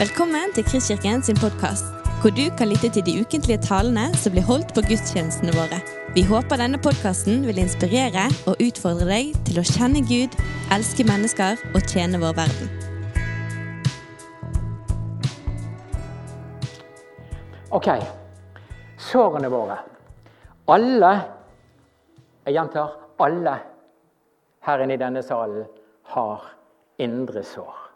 [0.00, 1.84] Velkommen til Kristkirken sin podkast,
[2.22, 5.76] hvor du kan lytte til de ukentlige talene som blir holdt på gudstjenestene våre.
[6.14, 10.38] Vi håper denne podkasten vil inspirere og utfordre deg til å kjenne Gud,
[10.72, 12.72] elske mennesker og tjene vår verden.
[17.76, 17.90] Ok,
[19.10, 19.76] sårene våre.
[20.72, 21.12] Alle,
[22.48, 23.58] jeg gjentar, alle
[24.64, 25.68] her inne i denne salen
[26.16, 26.50] har
[26.96, 27.89] indre sår.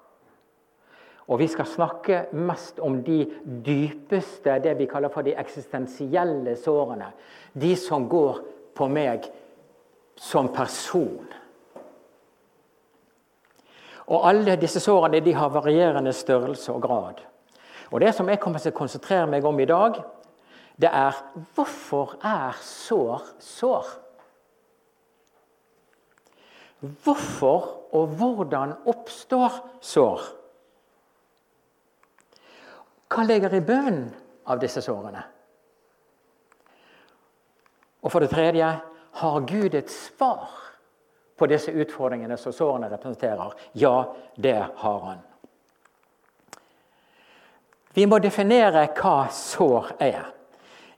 [1.29, 7.09] Og vi skal snakke mest om de dypeste, det vi kaller for de eksistensielle sårene.
[7.53, 8.43] De som går
[8.77, 9.31] på meg
[10.21, 11.25] som person.
[14.05, 17.25] Og alle disse sårene de har varierende størrelse og grad.
[17.91, 20.03] Og Det som jeg kommer til å konsentrere meg om i dag,
[20.77, 21.15] det er
[21.55, 23.87] hvorfor er sår sår?
[27.05, 30.25] Hvorfor og hvordan oppstår sår?
[33.15, 34.09] Hva ligger i bunnen
[34.51, 35.23] av disse sårene?
[38.03, 38.71] Og for det tredje
[39.21, 40.51] har Gud et svar
[41.39, 43.55] på disse utfordringene som sårene representerer?
[43.73, 45.23] Ja, det har han.
[47.95, 50.25] Vi må definere hva sår er.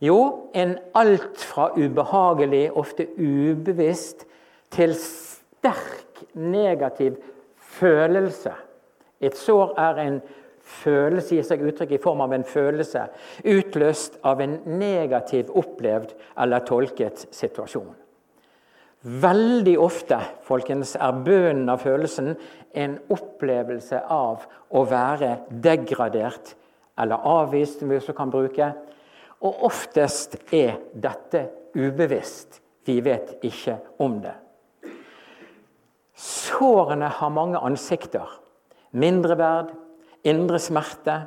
[0.01, 4.25] Jo, en alt fra ubehagelig, ofte ubevisst,
[4.73, 7.21] til sterk negativ
[7.57, 8.53] følelse.
[9.21, 10.19] Et sår er en
[10.67, 13.07] følelse gir seg uttrykk i form av en følelse
[13.47, 17.95] utløst av en negativ opplevd eller tolket situasjon.
[19.07, 22.33] Veldig ofte folkens, er bønnen av følelsen
[22.75, 26.57] en opplevelse av å være degradert
[26.99, 28.73] eller avvist, som vi også kan bruke.
[29.45, 31.45] Og oftest er dette
[31.77, 32.59] ubevisst.
[32.87, 34.35] Vi vet ikke om det.
[36.17, 38.31] Sårene har mange ansikter.
[38.97, 39.75] Mindreverd,
[40.27, 41.21] indre smerte,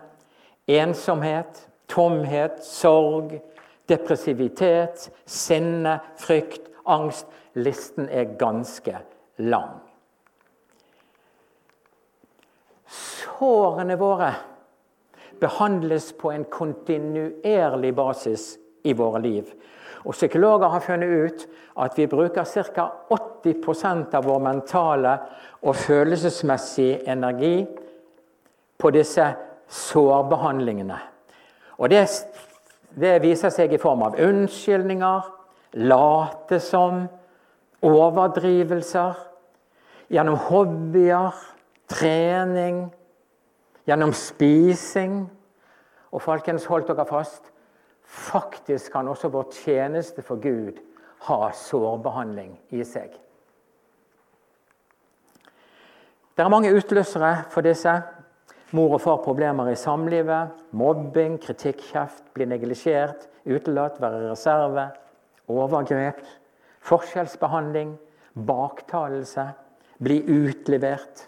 [0.67, 3.39] ensomhet, tomhet, sorg,
[3.89, 7.27] depressivitet, sinne, frykt, angst.
[7.57, 8.99] Listen er ganske
[9.41, 9.79] lang.
[12.85, 14.29] Sårene våre
[15.41, 18.51] behandles på en kontinuerlig basis
[18.83, 19.49] i våre liv.
[20.05, 21.45] Og Psykologer har funnet ut
[21.79, 22.85] at vi bruker ca.
[23.09, 25.17] 80% av vår mentale
[25.61, 27.65] og følelsesmessige energi
[28.79, 29.25] på disse
[29.69, 30.97] sårbehandlingene.
[31.77, 32.05] Og det,
[32.99, 35.27] det viser seg i form av unnskyldninger,
[35.85, 37.03] late som,
[37.85, 39.19] overdrivelser,
[40.09, 41.35] gjennom hobbyer,
[41.91, 42.87] trening,
[43.87, 45.21] gjennom spising.
[46.09, 47.51] Og folkens, holdt dere fast.
[48.09, 50.79] Faktisk kan også vår tjeneste for Gud
[51.27, 53.11] ha sårbehandling i seg.
[56.33, 57.91] Det er mange utløsere for disse.
[58.71, 64.83] Mor og far problemer i samlivet, mobbing, kritikk, kjeft, bli neglisjert, utelatt, være reserve,
[65.49, 66.21] overgrep,
[66.85, 67.95] forskjellsbehandling,
[68.45, 69.47] baktalelse,
[69.97, 71.25] bli utlevert.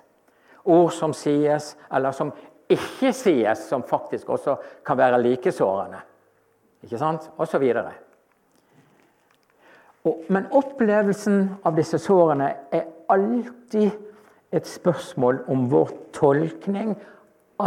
[0.69, 2.29] Ord som sies, eller som
[2.71, 6.03] ikke sies, som faktisk også kan være like sårende.
[6.85, 7.25] Ikke sant?
[7.37, 7.91] Og så videre.
[10.29, 13.91] Men opplevelsen av disse sårene er alltid
[14.51, 16.95] et spørsmål om vår tolkning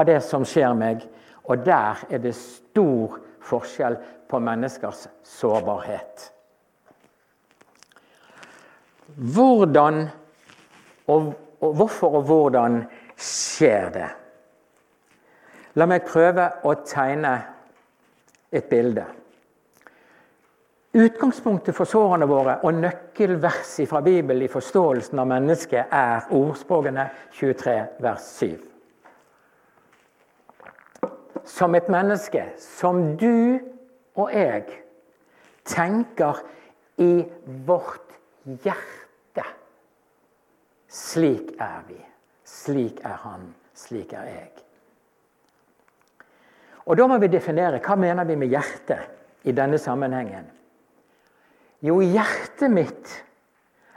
[0.01, 1.05] av det som skjer meg.
[1.45, 3.99] Og der er det stor forskjell
[4.31, 6.31] på menneskers sårbarhet.
[9.15, 10.09] Hvordan
[11.07, 12.83] og, og hvorfor og hvordan
[13.21, 14.09] skjer det?
[15.75, 17.35] La meg prøve å tegne
[18.55, 19.05] et bilde.
[20.95, 27.81] Utgangspunktet for sårene våre og nøkkelvers fra Bibelen i forståelsen av mennesket er ordspråkene 23,
[27.99, 28.74] vers 7
[31.45, 33.61] som et menneske, som du
[34.15, 34.65] og jeg,
[35.65, 36.41] tenker
[37.01, 37.25] i
[37.67, 39.47] vårt hjerte.
[40.89, 41.99] Slik er vi.
[42.45, 43.49] Slik er han.
[43.75, 44.53] Slik er jeg.
[46.85, 48.99] Og Da må vi definere hva mener vi med hjerte
[49.49, 50.45] i denne sammenhengen.
[51.85, 53.11] Jo, hjertet mitt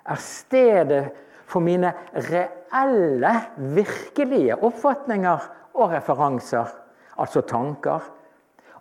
[0.07, 1.03] er stedet
[1.47, 3.33] for mine reelle,
[3.75, 5.45] virkelige oppfatninger
[5.77, 6.71] og referanser
[7.17, 8.05] altså tanker.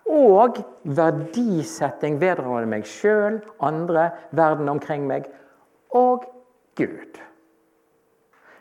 [0.07, 5.27] Og verdisetting vedrørende meg sjøl, andre, verden omkring meg
[5.95, 6.23] og
[6.77, 7.19] Gud.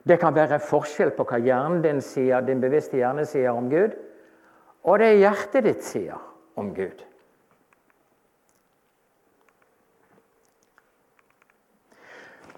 [0.07, 3.95] Det kan være forskjell på hva hjernen din sier, din bevisste hjerne sier om Gud,
[4.87, 6.21] og det hjertet ditt sier
[6.59, 7.03] om Gud.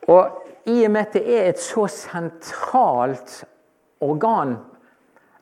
[0.08, 3.42] Og i og med at det er et så sentralt
[4.04, 4.56] organ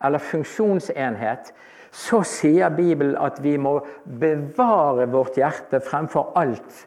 [0.06, 1.53] eller funksjonsenhet,
[1.91, 6.87] så sier Bibelen at vi må bevare vårt hjerte fremfor alt.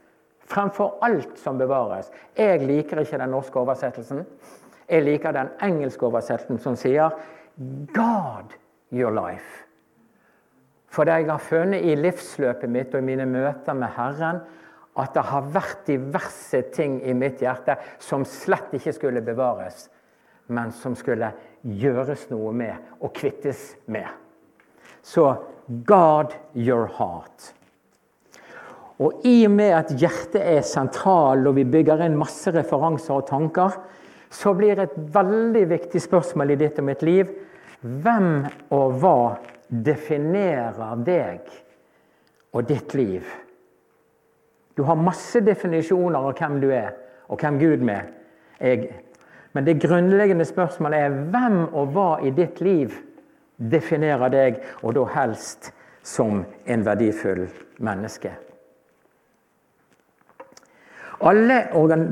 [0.49, 2.11] Fremfor alt som bevares.
[2.37, 4.23] Jeg liker ikke den norske oversettelsen.
[4.89, 7.09] Jeg liker den engelske oversettelsen som sier
[7.93, 8.55] 'God
[8.91, 9.65] your life'.
[10.89, 14.41] For det jeg har funnet i livsløpet mitt og i mine møter med Herren
[14.99, 19.87] at det har vært diverse ting i mitt hjerte som slett ikke skulle bevares,
[20.47, 21.31] men som skulle
[21.63, 24.07] gjøres noe med og kvittes med.
[25.01, 25.33] Så
[25.87, 27.53] guard your heart.
[28.99, 33.27] Og i og med at hjertet er sentral, og vi bygger inn masse referanser og
[33.29, 33.77] tanker,
[34.29, 37.31] så blir et veldig viktig spørsmål i ditt og mitt liv
[37.79, 38.43] hvem
[38.75, 39.19] og hva
[39.69, 41.47] definerer deg
[42.51, 43.23] og ditt liv?
[44.75, 46.91] Du har masse definisjoner av hvem du er,
[47.31, 48.09] og hvem Gud er.
[49.53, 52.93] Men det grunnleggende spørsmålet er hvem og hva i ditt liv
[53.57, 55.71] definerer deg, og da helst
[56.05, 57.47] som en verdifull
[57.83, 58.31] menneske.
[61.19, 61.57] Alle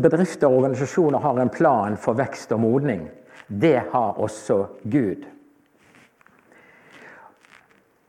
[0.04, 3.08] bedrifter og organisasjoner har en plan for vekst og modning.
[3.48, 5.24] Det har også Gud.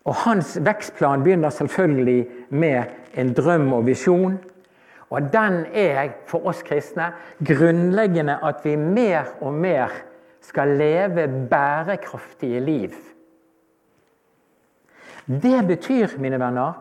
[0.09, 2.83] Og Hans vekstplan begynner selvfølgelig med
[3.15, 4.39] en drøm og visjon.
[5.11, 7.13] Og den er for oss kristne
[7.45, 9.95] grunnleggende at vi mer og mer
[10.45, 12.93] skal leve bærekraftige liv.
[15.29, 16.73] Det betyr, mine venner,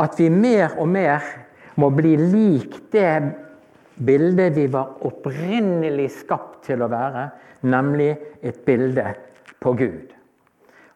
[0.00, 1.22] at vi mer og mer
[1.76, 3.22] må bli lik det
[3.94, 7.28] bildet vi var opprinnelig skapt til å være,
[7.62, 8.10] nemlig
[8.42, 9.06] et bilde
[9.62, 10.14] på Gud.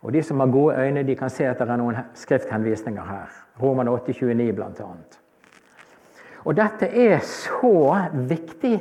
[0.03, 3.31] Og De som har gode øyne, de kan se at det er noen skrifthenvisninger her.
[3.63, 5.18] Roman 8, 29 blant annet.
[6.49, 8.79] Og dette er så viktig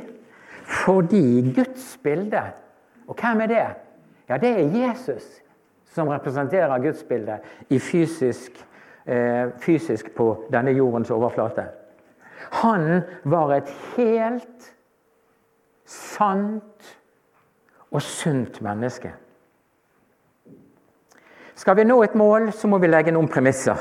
[0.68, 2.42] fordi Guds bilde
[3.08, 3.66] Og hvem er det?
[4.28, 5.24] Ja, det er Jesus
[5.88, 7.38] som representerer Guds bilde
[7.68, 8.66] i fysisk,
[9.06, 11.64] eh, fysisk på denne jordens overflate.
[12.52, 14.74] Han var et helt
[15.86, 16.98] sant
[17.90, 19.12] og sunt menneske.
[21.54, 23.80] Skal vi nå et mål, så må vi legge noen premisser,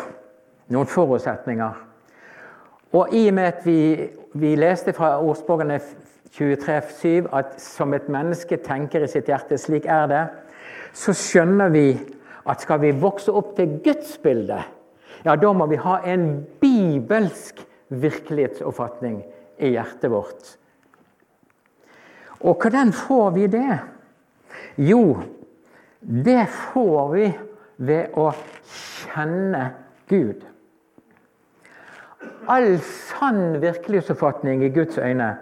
[0.68, 1.87] noen forutsetninger.
[2.98, 3.80] Og i og med at vi,
[4.34, 5.78] vi leste fra ordspråkene
[6.34, 10.24] 23,7 at som et menneske tenker i sitt hjerte, slik er det,
[10.98, 11.88] så skjønner vi
[12.48, 14.60] at skal vi vokse opp til Guds bilde,
[15.26, 16.30] ja, da må vi ha en
[16.62, 17.60] bibelsk
[17.90, 19.22] virkelighetsoppfatning
[19.60, 20.54] i hjertet vårt.
[22.46, 23.80] Og hvordan får vi det?
[24.78, 25.18] Jo,
[26.02, 27.32] det får vi
[27.90, 28.30] ved å
[28.70, 29.64] kjenne
[30.10, 30.46] Gud.
[32.48, 35.38] All sann virkelighetsoppfatning i Guds øyne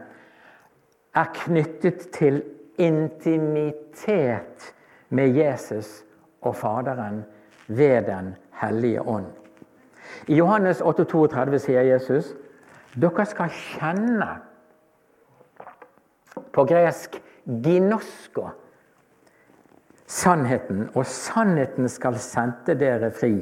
[1.16, 2.44] er knyttet til
[2.78, 4.74] intimitet
[5.10, 6.04] med Jesus
[6.42, 7.26] og Faderen
[7.68, 9.26] ved Den hellige ånd.
[10.28, 12.34] I Johannes 8,32 sier Jesus
[12.96, 14.30] dere skal kjenne
[16.54, 18.50] på gresk ginosko
[20.08, 23.36] sannheten, og sannheten skal sende dere fri.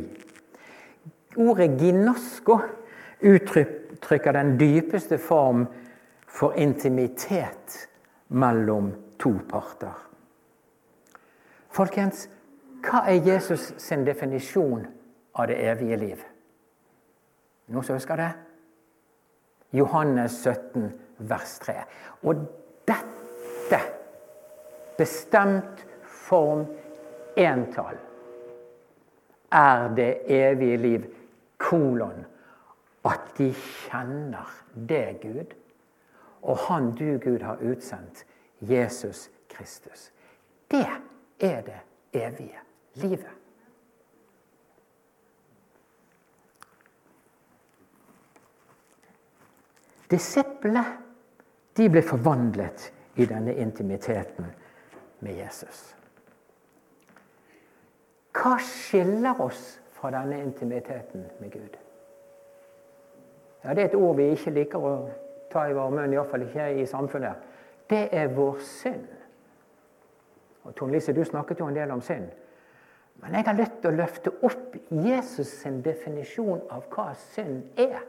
[1.37, 2.59] Ordet 'ginosko'
[3.23, 5.65] uttrykker den dypeste form
[6.27, 7.89] for intimitet
[8.27, 9.93] mellom to parter.
[11.73, 12.27] Folkens,
[12.83, 14.85] hva er Jesus sin definisjon
[15.33, 16.23] av det evige liv?
[17.71, 18.31] Noen som husker det?
[19.73, 20.91] Johannes 17,
[21.29, 21.75] vers 3.
[22.29, 22.43] Og
[22.85, 23.79] dette
[24.97, 26.67] bestemt form
[27.39, 27.97] entall
[29.53, 31.05] er det evige liv,
[31.57, 32.25] kolon,
[33.03, 35.53] at de kjenner det Gud,
[36.41, 38.25] og Han du, Gud, har utsendt,
[38.59, 40.11] Jesus Kristus.
[40.71, 40.87] Det
[41.39, 41.79] er det
[42.13, 42.59] evige
[42.93, 43.31] livet.
[50.11, 50.83] Disiplene
[51.77, 54.45] de ble forvandlet i denne intimiteten
[55.19, 55.95] med Jesus.
[58.33, 61.82] Hva skiller oss fra denne intimiteten med Gud?
[63.63, 64.93] Ja, Det er et ord vi ikke liker å
[65.51, 67.35] ta i vår munn, iallfall ikke i samfunnet.
[67.89, 69.07] Det er vår synd.
[70.63, 72.27] Og Tone Lise, du snakket jo en del om synd.
[73.21, 78.01] Men jeg har lyst til å løfte opp Jesus sin definisjon av hva synd er.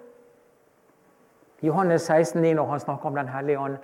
[1.63, 3.77] Johannes 16, når han snakker om Den hellige ånd.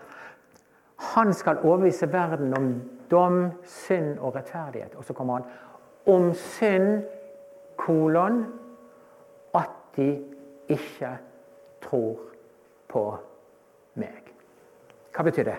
[1.14, 4.94] Han skal overbevise verden om dom, synd og rettferdighet.
[4.96, 5.44] Og så kommer han
[6.06, 7.04] om synd,
[7.76, 8.44] kolon,
[9.54, 10.24] at de
[10.68, 11.16] ikke
[11.84, 12.18] tror
[12.90, 13.04] på
[14.00, 14.32] meg.
[15.14, 15.58] Hva betyr det?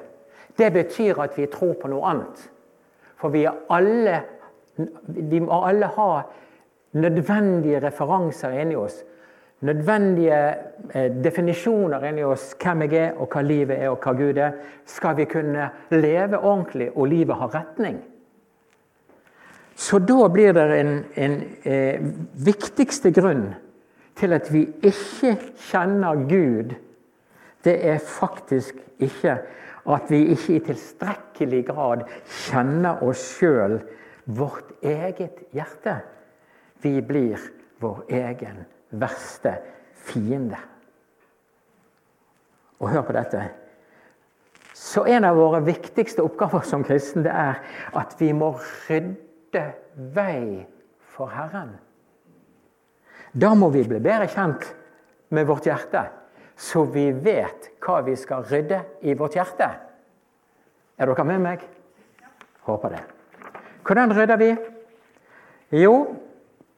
[0.58, 2.44] Det betyr at vi tror på noe annet.
[3.20, 4.22] For vi alle
[5.06, 6.22] Vi må alle ha
[6.94, 9.04] nødvendige referanser inni oss.
[9.62, 10.38] Nødvendige
[10.94, 14.56] eh, definisjoner inni oss hvem jeg er, og hva livet er, og hva Gud er.
[14.86, 18.00] Skal vi kunne leve ordentlig, og livet ha retning.
[19.76, 22.02] Så da blir det en, en eh,
[22.46, 23.52] viktigste grunn
[24.22, 26.76] til at vi ikke kjenner Gud,
[27.66, 29.40] det er faktisk ikke
[29.90, 33.80] at vi ikke i tilstrekkelig grad kjenner oss sjøl,
[34.26, 35.96] vårt eget hjerte.
[36.82, 37.42] Vi blir
[37.82, 38.62] vår egen
[39.02, 39.56] verste
[40.06, 40.60] fiende.
[42.80, 43.42] Og hør på dette.
[44.78, 47.62] Så en av våre viktigste oppgaver som kristne det er
[47.98, 48.54] at vi må
[48.88, 49.66] rydde
[50.14, 50.66] vei
[51.14, 51.76] for Herren.
[53.32, 54.66] Da må vi bli bedre kjent
[55.32, 56.04] med vårt hjerte,
[56.60, 59.70] så vi vet hva vi skal rydde i vårt hjerte.
[61.00, 61.64] Er dere med meg?
[62.68, 63.06] Håper det.
[63.88, 64.52] Hvordan rydder vi?
[65.82, 65.96] Jo,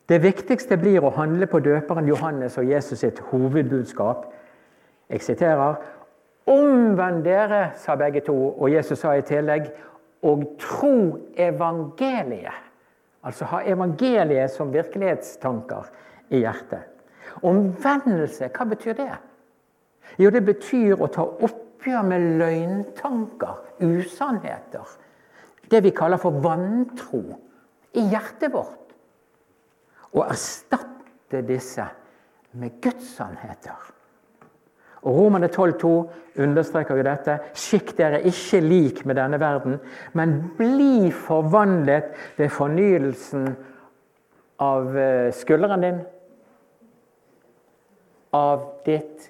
[0.07, 4.29] det viktigste blir å handle på døperen Johannes og Jesus sitt hovedbudskap.
[5.09, 5.81] Jeg siterer
[6.43, 9.69] Omvend dere, sa begge to, og Jesus sa i tillegg,
[10.27, 12.57] og tro evangeliet.
[13.23, 15.87] Altså ha evangeliet som virkelighetstanker
[16.33, 16.89] i hjertet.
[17.45, 19.13] Omvendelse, hva betyr det?
[20.21, 24.85] Jo, det betyr å ta oppgjør med løgntanker, usannheter.
[25.69, 27.23] Det vi kaller for vantro
[27.97, 28.93] i hjertet vårt.
[30.13, 31.87] Og erstatte disse
[32.59, 33.93] med gudssannheter.
[35.03, 35.89] Og Romerne 12,2
[36.43, 37.37] understreker jo dette.
[37.57, 39.79] Skikk dere ikke lik med denne verden,
[40.15, 43.49] men bli forvandlet ved fornyelsen
[44.63, 45.99] av eh, skulderen din,
[48.33, 49.29] av ditt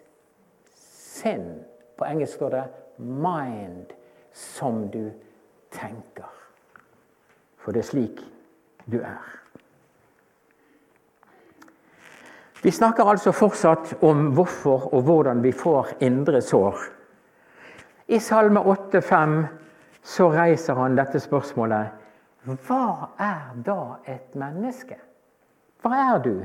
[0.75, 1.63] sinn.
[1.97, 2.63] På engelsk står det
[2.97, 3.93] 'mind',
[4.33, 5.11] som du
[5.71, 6.29] tenker.
[7.57, 8.19] For det er slik
[8.85, 9.43] du er.
[12.63, 16.77] Vi snakker altså fortsatt om hvorfor og hvordan vi får indre sår.
[18.07, 19.45] I Salme 8,5
[20.03, 21.87] så reiser han dette spørsmålet.
[22.43, 24.95] Hva er da et menneske?
[25.81, 26.35] Hva er du?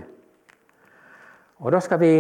[1.59, 2.13] Og Da skal vi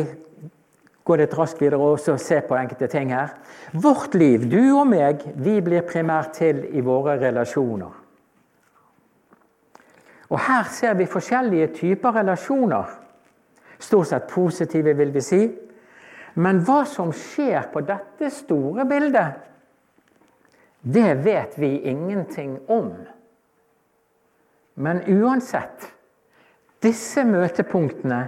[1.05, 3.33] gå litt raskt videre og se på enkelte ting her.
[3.73, 7.95] Vårt liv, du og meg, vi blir primært til i våre relasjoner.
[10.29, 12.91] Og Her ser vi forskjellige typer relasjoner.
[13.79, 15.43] Stort sett positive, vil vi si.
[16.35, 19.39] Men hva som skjer på dette store bildet,
[20.83, 22.93] det vet vi ingenting om.
[24.75, 25.89] Men uansett
[26.83, 28.21] disse møtepunktene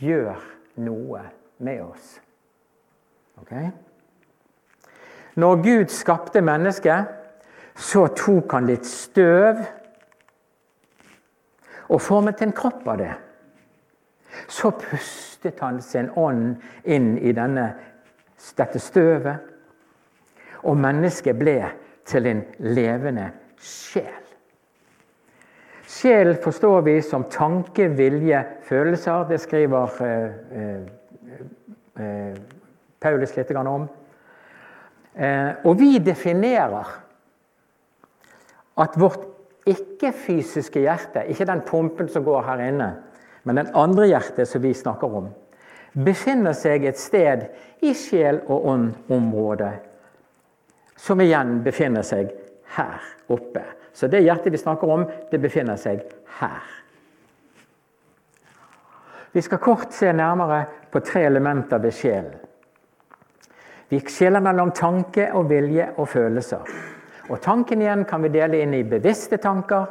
[0.00, 0.40] gjør
[0.80, 1.22] noe
[1.60, 2.20] med oss.
[3.40, 3.70] Okay?
[5.40, 7.08] Når Gud skapte mennesket,
[7.76, 9.60] så tok han litt støv
[11.90, 13.12] og formet en kropp av det.
[14.50, 17.66] Så pustet han sin ånd inn i denne,
[18.56, 19.46] dette støvet,
[20.62, 21.56] og mennesket ble
[22.08, 24.19] til en levende sjel.
[25.90, 29.24] Sjel forstår vi som tanke, vilje, følelser.
[29.28, 30.80] Det skriver eh, eh,
[31.98, 32.40] eh
[33.00, 33.86] Paulus litt om.
[35.64, 36.90] Og vi definerer
[38.76, 39.24] at vårt
[39.64, 42.90] ikke-fysiske hjerte, ikke den pumpen som går her inne,
[43.44, 45.30] men den andre hjertet som vi snakker om,
[45.96, 47.48] befinner seg et sted
[47.80, 49.72] i sjel- og ånd-området,
[50.96, 52.30] som igjen befinner seg
[52.76, 53.00] her
[53.32, 53.64] oppe.
[53.92, 56.04] Så det hjertet vi snakker om, det befinner seg
[56.40, 56.62] her.
[59.32, 62.34] Vi skal kort se nærmere på tre elementer ved sjelen.
[63.90, 66.66] Vi skiller mellom tanke og vilje og følelser.
[67.30, 69.86] Og Tanken igjen kan vi dele inn i bevisste tanker,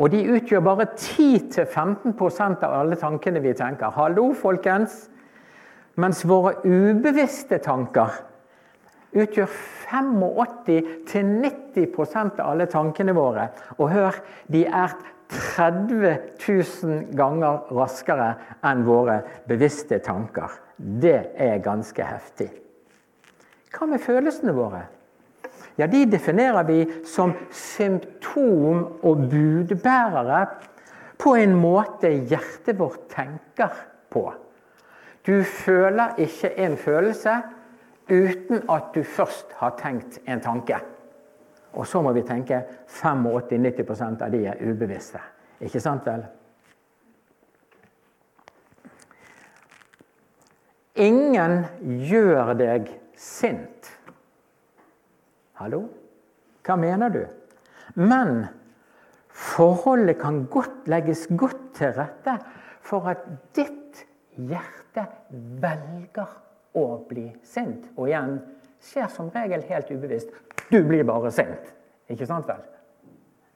[0.00, 3.92] og de utgjør bare 10-15% av alle tankene vi tenker.
[3.92, 5.08] Hallo, folkens!
[6.00, 8.20] Mens våre ubevisste tanker
[9.16, 9.48] utgjør
[9.90, 13.48] 85-90% av alle tankene våre.
[13.78, 14.14] Og hør,
[14.52, 14.88] de er
[15.30, 18.34] 30 000 ganger raskere
[18.66, 20.50] enn våre bevisste tanker.
[20.76, 22.50] Det er ganske heftig.
[23.70, 24.82] Hva med følelsene våre?
[25.80, 30.42] ja, de definerer vi som symptom og budbærere
[31.20, 33.72] på en måte hjertet vårt tenker
[34.12, 34.26] på.
[35.26, 37.36] Du føler ikke en følelse
[38.10, 40.80] uten at du først har tenkt en tanke.
[41.72, 45.22] Og så må vi tenke 85-90% av de er ubevisste.
[45.62, 46.24] Ikke sant vel?
[51.00, 51.62] Ingen
[52.10, 53.92] gjør deg sint.
[55.60, 55.84] Hallo?
[56.66, 57.22] Hva mener du?
[57.94, 58.48] Men
[59.40, 62.36] Forholdet kan godt legges godt til rette
[62.84, 63.22] for at
[63.56, 64.02] ditt
[64.36, 65.06] hjerte
[65.62, 66.28] velger
[66.76, 67.88] å bli sint.
[67.96, 68.38] Og igjen
[68.84, 70.32] skjer som regel helt ubevisst.
[70.70, 71.72] Du blir bare sint.
[72.10, 72.62] Ikke sant vel?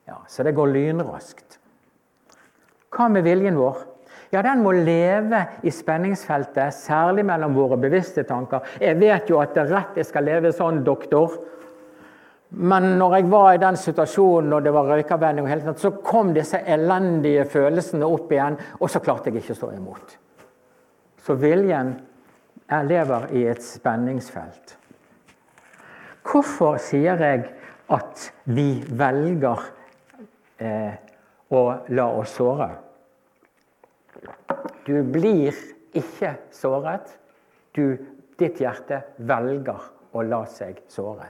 [0.07, 1.59] Ja, Så det går lynraskt.
[2.95, 3.81] Hva med viljen vår?
[4.31, 8.63] Ja, Den må leve i spenningsfeltet, særlig mellom våre bevisste tanker.
[8.81, 11.37] Jeg vet jo at det er rett jeg skal leve sånn, doktor.
[12.49, 17.45] Men når jeg var i den situasjonen og det var røykeavvenning, så kom disse elendige
[17.51, 20.17] følelsene opp igjen, og så klarte jeg ikke å stå imot.
[21.25, 21.95] Så viljen
[22.69, 24.77] jeg lever i et spenningsfelt.
[26.25, 27.43] Hvorfor sier jeg
[27.93, 29.67] at vi velger
[30.57, 30.95] eh,
[31.53, 31.61] å
[31.93, 32.71] la oss såre?
[34.85, 35.53] Du blir
[35.95, 37.13] ikke såret.
[37.75, 37.95] Du,
[38.39, 41.29] ditt hjerte velger å la seg såre.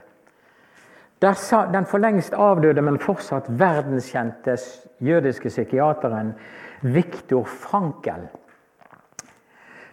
[1.22, 4.56] Der sa den for lengst avdøde, men fortsatt verdenskjente
[5.00, 6.34] jødiske psykiateren
[6.82, 8.26] Viktor Frankel,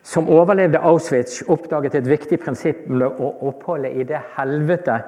[0.04, 5.00] som overlevde Auschwitz, oppdaget et viktig prinsipp med oppholde i det helvete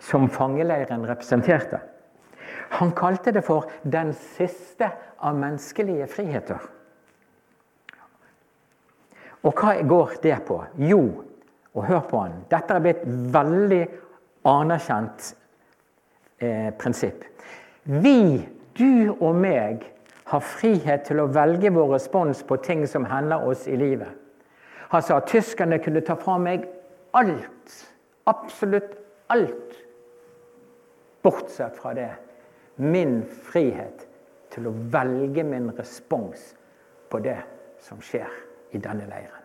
[0.00, 1.80] som fangeleiren representerte.
[2.78, 6.68] Han kalte det for 'den siste av menneskelige friheter'.
[9.42, 10.64] Og hva går det på?
[10.78, 11.24] Jo,
[11.74, 12.32] og hør på han.
[12.50, 13.02] Dette er blitt
[13.34, 13.86] veldig
[14.44, 15.34] anerkjent
[16.40, 17.24] eh, prinsipp.
[17.84, 19.90] Vi, du og meg,
[20.24, 24.23] har frihet til å velge vår respons på ting som hender oss i livet.
[24.94, 26.68] Han sa at tyskerne kunne ta fra meg
[27.18, 27.72] alt.
[28.30, 28.92] Absolutt
[29.26, 29.72] alt.
[31.26, 32.12] Bortsett fra det.
[32.78, 34.04] Min frihet
[34.54, 36.52] til å velge min respons
[37.10, 37.40] på det
[37.82, 38.30] som skjer
[38.70, 39.42] i denne leiren.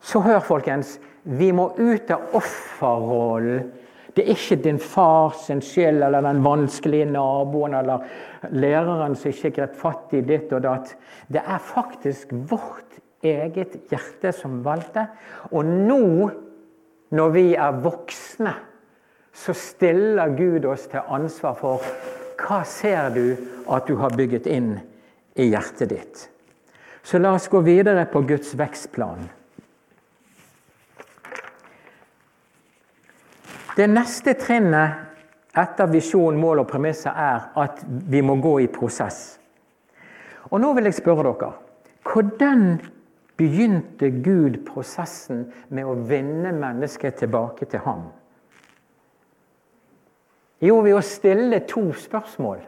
[0.00, 0.96] Så hør, folkens.
[1.28, 3.68] Vi må ut av offerrollen.
[4.14, 8.06] Det er ikke din fars skyld eller den vanskelige naboen eller
[8.50, 10.94] læreren som ikke grep fatt i ditt og datt.
[11.28, 15.06] Det er faktisk vårt eget hjerte som valgte.
[15.52, 16.30] Og nå,
[17.14, 18.54] når vi er voksne,
[19.32, 21.84] så stiller Gud oss til ansvar for
[22.40, 23.24] hva ser du
[23.70, 24.72] at du har bygget inn
[25.38, 26.24] i hjertet ditt.
[27.02, 29.28] Så la oss gå videre på Guds vekstplan.
[33.80, 37.78] Det neste trinnet etter visjon, mål og premisser er at
[38.12, 39.38] vi må gå i prosess.
[40.50, 41.54] Og Nå vil jeg spørre dere
[42.10, 42.66] hvordan
[43.40, 48.02] begynte Gud prosessen med å vinne mennesket tilbake til ham?
[50.60, 52.60] Jo, ved å stille to spørsmål.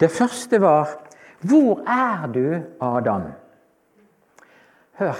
[0.00, 0.96] Det første var
[1.38, 3.28] Hvor er du, Adam?
[4.98, 5.14] Hør,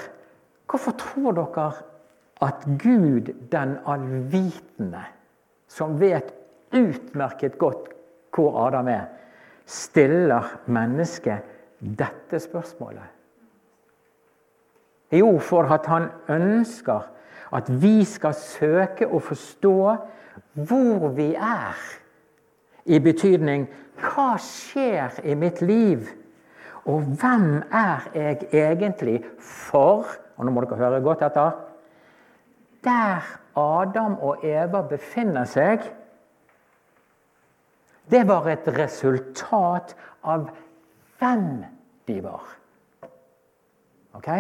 [0.67, 1.69] hvorfor tror dere
[2.41, 5.05] at Gud den allvitende,
[5.69, 6.33] som vet
[6.73, 7.95] utmerket godt
[8.35, 9.07] hvor Adam er,
[9.67, 11.43] stiller mennesket
[11.81, 13.09] dette spørsmålet?
[15.13, 17.09] Jo, for at han ønsker
[17.53, 19.77] at vi skal søke å forstå
[20.69, 21.77] hvor vi er.
[22.85, 23.67] I betydning
[23.99, 26.07] hva skjer i mitt liv?
[26.89, 30.07] Og hvem er jeg egentlig for
[30.39, 31.57] Og nå må dere høre godt etter.
[32.89, 33.25] Der
[33.59, 35.83] Adam og Eva befinner seg,
[38.09, 39.93] det var et resultat
[40.25, 40.47] av
[41.21, 41.51] hvem
[42.09, 42.47] de var.
[44.17, 44.31] Ok?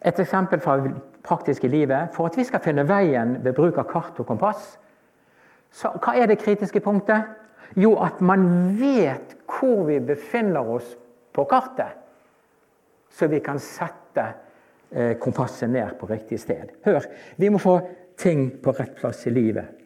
[0.00, 0.78] Et eksempel fra
[1.26, 2.08] praktiske livet.
[2.14, 4.78] For at vi skal finne veien ved bruk av kart og kompass,
[5.68, 7.28] så hva er det kritiske punktet?
[7.76, 8.46] Jo, at man
[8.80, 10.94] vet hvor vi befinner oss
[11.36, 11.92] på kartet.
[13.12, 14.30] Så vi kan sette
[15.20, 16.70] kompasset ned på riktig sted.
[16.86, 17.04] Hør,
[17.36, 17.74] vi må få
[18.18, 19.78] ting på rett plass i livet.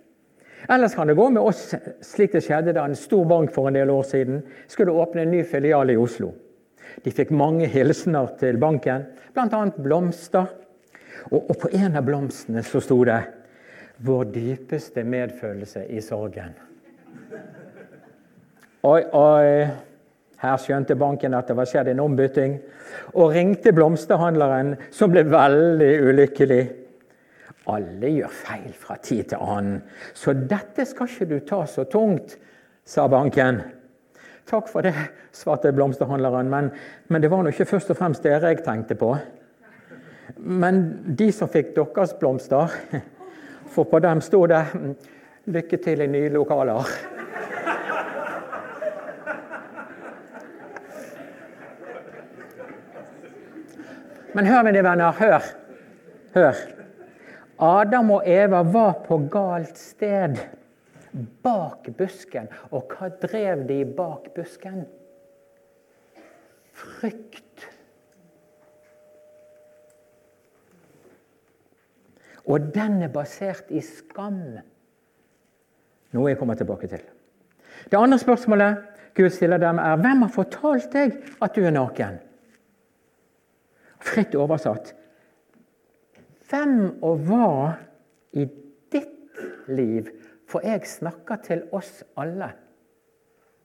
[0.69, 1.75] Ellers kan det gå med oss
[2.07, 5.35] slik det skjedde da en stor bank for en del år siden skulle åpne en
[5.35, 6.31] ny filial i Oslo.
[7.03, 9.63] De fikk mange hilsener til banken, bl.a.
[9.79, 10.51] blomster.
[11.31, 13.21] Og, og på en av blomstene så sto det
[14.03, 16.55] vår dypeste medfølelse i sorgen.
[18.83, 19.67] Oi, oi.
[20.43, 22.57] Her skjønte banken at det var skjedd en ombytting,
[23.15, 26.63] og ringte blomsterhandleren, som ble veldig ulykkelig.
[27.71, 29.79] Alle gjør feil fra tid til annen,
[30.19, 32.35] så dette skal ikke du ta så tungt,
[32.83, 33.61] sa banken.
[34.51, 34.97] Takk for det,
[35.31, 36.73] svarte blomsterhandleren, men,
[37.07, 39.15] men det var nå ikke først og fremst dere jeg tenkte på.
[40.43, 40.83] Men
[41.19, 42.73] de som fikk deres blomster
[43.73, 44.65] for på dem sto det
[45.47, 47.22] 'Lykke til i nye lokaler'.
[54.35, 55.13] Men hør, mine venner.
[55.13, 55.41] Hør.
[56.35, 56.55] Hør.
[57.63, 60.41] Adam og Eva var på galt sted.
[61.45, 62.49] Bak busken.
[62.71, 64.85] Og hva drev de bak busken?
[66.73, 67.69] Frykt.
[72.49, 74.41] Og den er basert i skam.
[76.13, 77.05] Noe jeg kommer tilbake til.
[77.91, 78.83] Det andre spørsmålet
[79.15, 82.19] Gud stiller dem, er hvem har fortalt deg at du er naken?
[84.03, 84.95] Fritt oversatt
[86.53, 87.53] hvem og hva
[88.37, 88.45] i
[88.93, 90.11] ditt liv
[90.51, 92.51] For jeg snakker til oss alle.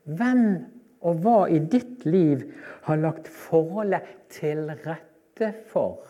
[0.08, 0.44] Hvem
[1.04, 2.46] og hva i ditt liv
[2.86, 6.06] har lagt forholdet til rette for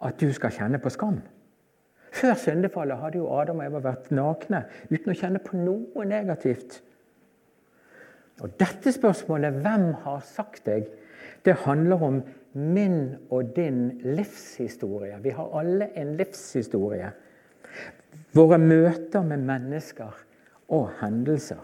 [0.00, 1.18] at du skal kjenne på skam?
[2.10, 6.80] Før syndefallet hadde jo Adam og Eva vært nakne uten å kjenne på noe negativt.
[8.40, 10.88] Og Dette spørsmålet 'Hvem har sagt deg?'
[11.44, 15.18] det handler om min og din livshistorie.
[15.22, 17.10] Vi har alle en livshistorie.
[18.34, 20.16] Våre møter med mennesker
[20.68, 21.60] og hendelser.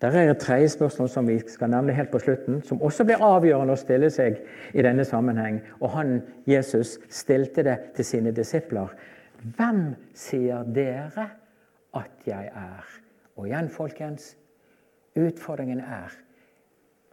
[0.00, 3.22] Der er et tredje spørsmål som vi skal nevne helt på slutten, som også blir
[3.24, 4.38] avgjørende å stille seg
[4.74, 5.58] i denne sammenheng.
[5.80, 8.94] Og han, Jesus, stilte det til sine disipler.
[9.42, 9.82] Hvem
[10.14, 11.26] sier dere
[11.98, 12.86] at jeg er?
[13.36, 14.36] Og igjen, folkens,
[15.18, 16.14] utfordringen er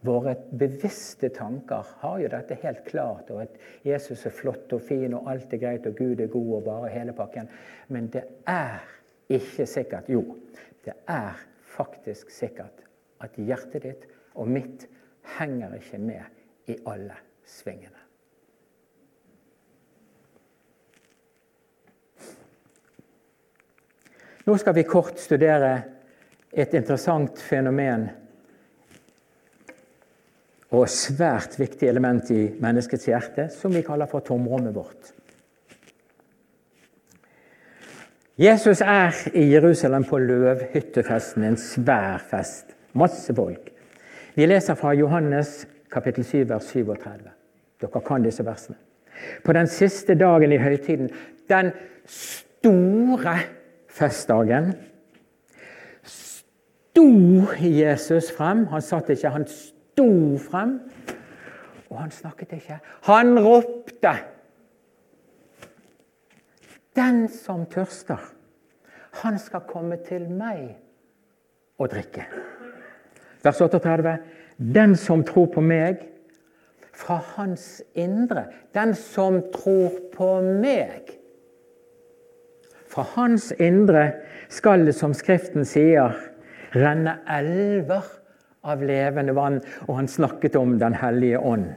[0.06, 5.14] Våre bevisste tanker har jo dette helt klart, og at Jesus er flott og fin,
[5.16, 7.50] og alt er greit, og Gud er god, og bare hele pakken.
[7.88, 8.84] Men det er
[9.28, 10.22] ikke sikkert Jo,
[10.84, 11.34] det er
[11.76, 12.84] faktisk sikkert
[13.20, 14.86] at hjertet ditt og mitt
[15.36, 17.16] henger ikke med i alle
[17.46, 18.02] svingene.
[24.46, 25.72] Nå skal vi kort studere
[26.54, 28.06] et interessant fenomen
[30.74, 35.12] og svært viktig element i menneskets hjerte, som vi kaller for tomrommet vårt.
[38.36, 42.74] Jesus er i Jerusalem på løvhyttefesten, en svær fest.
[42.92, 43.70] Masse folk.
[44.34, 47.30] Vi leser fra Johannes kapittel 7, vers 37.
[47.80, 48.76] Dere kan disse versene.
[49.44, 51.08] På den siste dagen i høytiden,
[51.48, 51.70] den
[52.06, 53.38] store
[53.88, 54.74] festdagen,
[56.04, 57.08] sto
[57.60, 58.66] Jesus frem.
[58.66, 60.74] Han satt ikke, han sto sto frem,
[61.88, 62.78] og han snakket ikke.
[63.08, 64.12] Han ropte.
[66.96, 68.20] Den som tørster,
[69.22, 70.76] han skal komme til meg
[71.80, 72.26] og drikke.
[73.44, 74.12] Vers 38.
[74.56, 76.04] Den som tror på meg,
[76.92, 78.46] fra hans indre.
[78.76, 81.08] Den som tror på meg.
[82.88, 84.10] Fra hans indre
[84.48, 86.16] skal det, som Skriften sier,
[86.76, 88.04] renne elver
[88.66, 91.70] av levende vann, og han snakket om Den hellige ånd.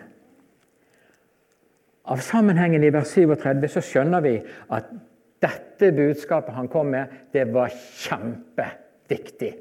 [2.09, 4.35] Av sammenhengen i vers 37 så skjønner vi
[4.73, 4.89] at
[5.39, 9.51] dette budskapet han kom med, det var kjempeviktig.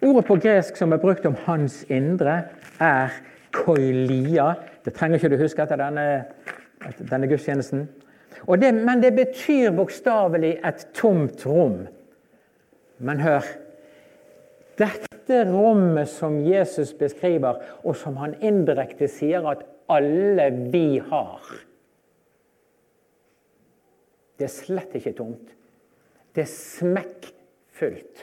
[0.00, 2.38] Ordet på gresk som er brukt om hans indre,
[2.80, 3.12] er
[3.52, 4.54] koilia.
[4.84, 6.06] Det trenger ikke du huske etter denne,
[7.02, 7.84] denne gudstjenesten.
[8.40, 11.82] Det, men det betyr bokstavelig et tomt rom.
[13.04, 13.44] Men hør
[14.80, 21.58] dette rommet som Jesus beskriver, og som han indirekte sier at alle vi har
[24.40, 25.50] Det er slett ikke tomt.
[26.32, 28.22] Det er smekkfullt.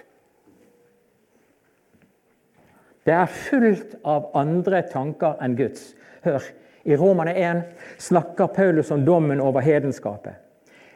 [3.06, 5.92] Det er fullt av andre tanker enn Guds.
[6.26, 6.42] Hør,
[6.90, 7.62] i Romane 1
[8.02, 10.42] snakker Paulus om dommen over hedenskapet.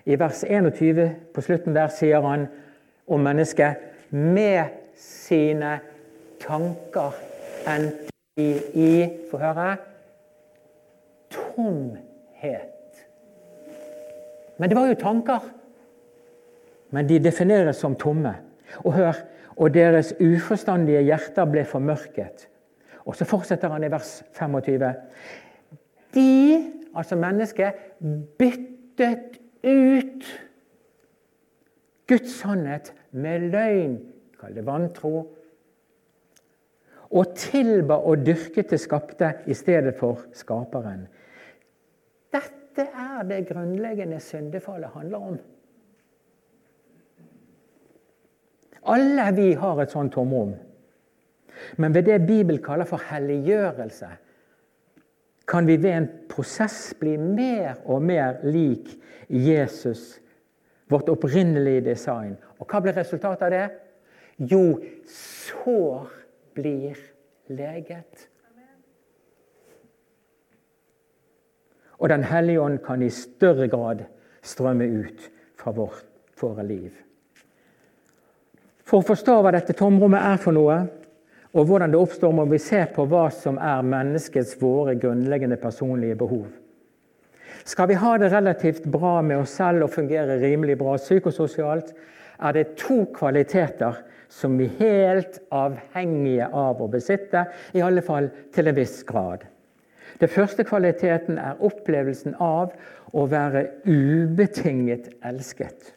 [0.09, 2.47] I vers 21 på slutten der sier han
[3.05, 5.79] om mennesket med sine
[6.41, 7.17] tanker
[7.69, 8.93] endte de i
[9.31, 9.75] Få høre
[11.31, 13.01] tomhet.
[14.57, 15.49] Men det var jo tanker.
[16.91, 18.35] Men de defineres som tomme.
[18.83, 19.17] Og hør,
[19.55, 22.47] og deres uforstandige hjerter ble formørket.
[23.05, 24.93] Og så fortsetter han i vers 25.
[26.13, 26.29] De,
[26.95, 27.73] altså mennesket,
[28.37, 30.29] byttet ut
[32.07, 33.99] Guds sannhet med løgn
[34.41, 35.13] kall det vantro,
[37.11, 41.05] og tilba og dyrket det skapte i stedet for skaperen.
[42.31, 45.39] Dette er det grunnleggende syndefallet handler om.
[48.91, 50.55] Alle vi har et sånt tomrom.
[51.77, 54.07] Men ved det Bibelen kaller for helliggjørelse,
[55.47, 58.87] kan vi ved en prosess bli mer og mer lik
[59.29, 60.21] Jesus,
[60.89, 62.37] vårt opprinnelige design.
[62.59, 63.65] Og hva blir resultatet av det?
[64.41, 66.07] Jo, sår
[66.57, 66.97] blir
[67.53, 68.27] leget.
[72.01, 74.01] Og Den hellige ånd kan i større grad
[74.41, 76.07] strømme ut fra vårt,
[76.41, 76.89] våre liv.
[78.81, 80.79] For å forstå hva dette tomrommet er for noe,
[81.53, 86.17] og hvordan det oppstår, må vi se på hva som er menneskets våre grunnleggende personlige
[86.17, 86.47] behov.
[87.61, 91.93] Skal vi ha det relativt bra med oss selv og fungere rimelig bra psykososialt,
[92.41, 94.01] er det to kvaliteter
[94.31, 99.43] som vi er helt avhengige av å besitte, i alle fall til en viss grad.
[100.21, 102.71] Den første kvaliteten er opplevelsen av
[103.11, 105.95] å være ubetinget elsket.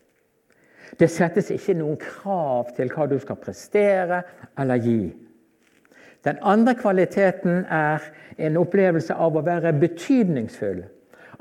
[0.99, 4.23] Det settes ikke noen krav til hva du skal prestere
[4.59, 5.13] eller gi.
[6.25, 8.03] Den andre kvaliteten er
[8.39, 10.85] en opplevelse av å være betydningsfull.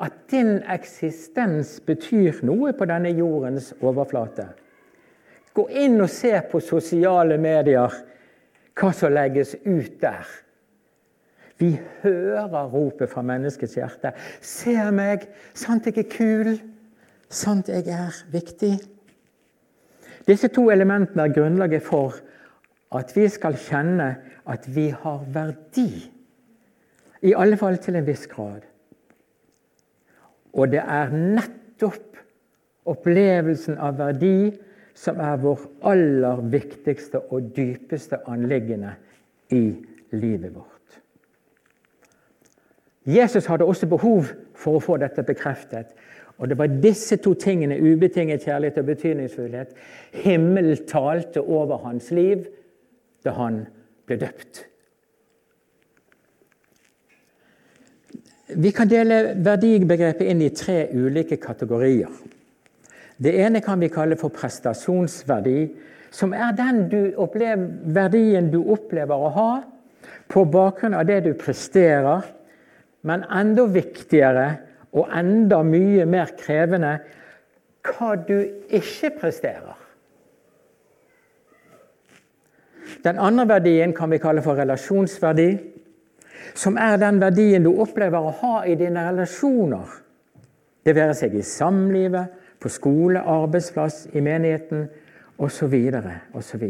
[0.01, 4.49] At din eksistens betyr noe på denne jordens overflate.
[5.53, 7.93] Gå inn og se på sosiale medier
[8.73, 10.25] hva som legges ut der.
[11.61, 14.11] Vi hører ropet fra menneskets hjerte.
[14.41, 15.27] Se meg!
[15.53, 16.55] Sant jeg er kul?
[17.29, 18.73] Sant jeg er viktig?
[20.27, 22.17] Disse to elementene er grunnlaget for
[22.95, 24.09] at vi skal kjenne
[24.49, 25.89] at vi har verdi.
[27.23, 28.65] I alle fall til en viss grad.
[30.53, 32.19] Og det er nettopp
[32.89, 34.51] opplevelsen av verdi
[34.93, 38.93] som er vår aller viktigste og dypeste anliggende
[39.51, 39.65] i
[40.13, 40.99] livet vårt.
[43.05, 45.91] Jesus hadde også behov for å få dette bekreftet.
[46.37, 49.73] Og det var disse to tingene, ubetinget kjærlighet og betydningsfullhet,
[50.23, 52.45] himmelen talte over hans liv
[53.23, 53.65] da han
[54.07, 54.63] ble døpt.
[58.53, 62.11] Vi kan dele verdibegrepet inn i tre ulike kategorier.
[63.23, 65.67] Det ene kan vi kalle for prestasjonsverdi,
[66.11, 69.51] som er den du opplever, verdien du opplever å ha
[70.29, 72.25] på bakgrunn av det du presterer,
[73.07, 74.47] men enda viktigere
[74.93, 76.97] og enda mye mer krevende
[77.83, 78.37] hva du
[78.71, 79.79] ikke presterer.
[83.03, 85.49] Den andre verdien kan vi kalle for relasjonsverdi,
[86.55, 89.99] som er den verdien du opplever å ha i dine relasjoner.
[90.83, 94.87] Det være seg i samlivet, på skole, arbeidsplass, i menigheten
[95.37, 95.75] osv.
[96.33, 96.63] osv.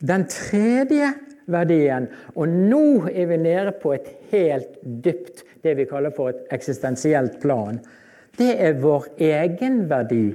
[0.00, 1.10] Den tredje
[1.50, 6.54] verdien, og nå er vi nede på et helt dypt, det vi kaller for et
[6.54, 7.80] eksistensielt plan,
[8.38, 10.32] det er vår egenverdi.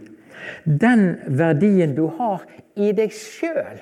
[0.66, 2.44] Den verdien du har
[2.76, 3.80] i deg sjøl.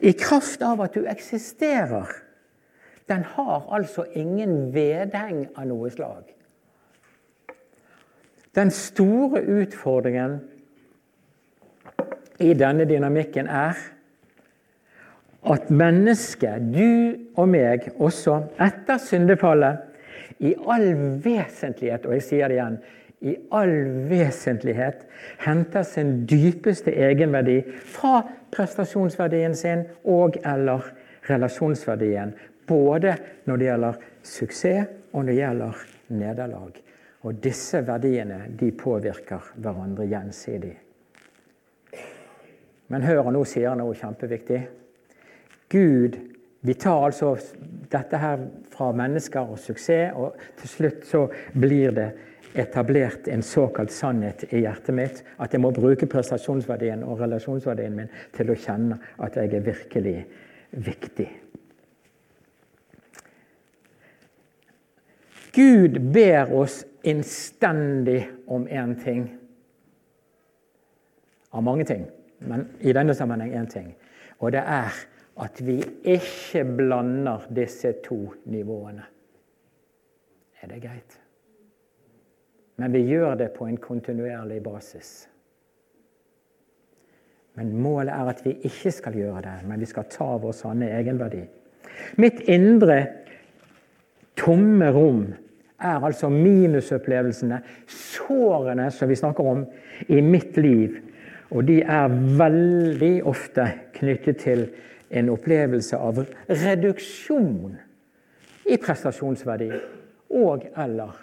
[0.00, 2.10] I kraft av at du eksisterer.
[3.08, 6.33] Den har altså ingen vedheng av noe slag.
[8.54, 10.38] Den store utfordringen
[12.40, 13.78] i denne dynamikken er
[15.44, 19.82] at mennesket, du og meg også, etter syndefallet,
[20.40, 20.88] i all
[21.24, 22.78] vesentlighet, og jeg sier det igjen,
[23.24, 23.74] i all
[24.10, 25.04] vesentlighet
[25.44, 27.60] henter sin dypeste egenverdi
[27.94, 28.20] fra
[28.52, 30.90] prestasjonsverdien sin og eller
[31.30, 32.34] relasjonsverdien.
[32.68, 33.16] Både
[33.48, 35.86] når det gjelder suksess og når det gjelder
[36.20, 36.83] nederlag.
[37.24, 40.74] Og disse verdiene de påvirker hverandre gjensidig.
[42.92, 44.60] Men hør, nå sier han noe kjempeviktig.
[45.72, 46.20] Gud
[46.64, 47.34] Vi tar altså
[47.92, 52.06] dette her fra mennesker og suksess, og til slutt så blir det
[52.56, 55.20] etablert en såkalt sannhet i hjertet mitt.
[55.36, 60.16] At jeg må bruke prestasjonsverdien og relasjonsverdien min til å kjenne at jeg er virkelig
[60.88, 61.28] viktig.
[65.52, 69.26] Gud ber oss innstendig om én ting.
[71.50, 72.06] Av mange ting,
[72.38, 73.92] men i denne sammenheng én ting.
[74.38, 74.94] Og det er
[75.44, 78.18] at vi ikke blander disse to
[78.50, 79.04] nivåene.
[80.62, 81.20] Er det greit?
[82.76, 85.28] Men vi gjør det på en kontinuerlig basis.
[87.54, 90.88] Men målet er at vi ikke skal gjøre det, men vi skal ta vår sanne
[90.96, 91.44] egenverdi.
[92.18, 92.98] Mitt indre
[94.38, 95.28] tomme rom
[95.80, 99.64] er altså minusopplevelsene, sårene som vi snakker om
[100.08, 100.96] i mitt liv.
[101.50, 104.68] Og de er veldig ofte knyttet til
[105.14, 107.76] en opplevelse av reduksjon
[108.70, 109.70] i prestasjonsverdi
[110.34, 111.14] og eller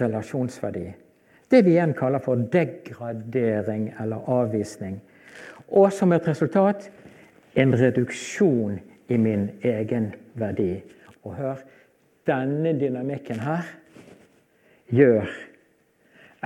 [0.00, 0.86] relasjonsverdi.
[1.50, 4.98] Det vi igjen kaller for degradering eller avvisning.
[5.68, 6.90] Og som et resultat
[7.56, 10.82] en reduksjon i min egen verdi.
[11.24, 11.62] Og hør,
[12.26, 13.68] denne dynamikken her
[14.92, 15.30] gjør,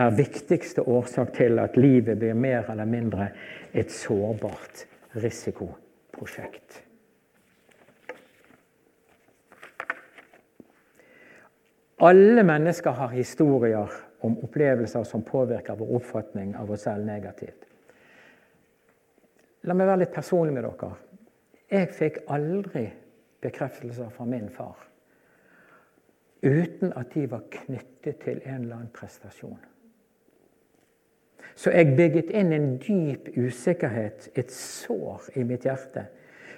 [0.00, 3.30] er viktigste årsak til at livet blir mer eller mindre
[3.76, 4.86] et sårbart
[5.20, 6.84] risikoprosjekt.
[12.00, 13.92] Alle mennesker har historier
[14.24, 17.66] om opplevelser som påvirker vår oppfatning av oss selv negativt.
[19.68, 20.94] La meg være litt personlig med dere.
[21.68, 22.86] Jeg fikk aldri
[23.44, 24.89] bekreftelser fra min far
[26.42, 29.58] uten at de var knyttet til en eller annen prestasjon.
[31.54, 36.06] Så jeg bygget inn en dyp usikkerhet, et sår i mitt hjerte,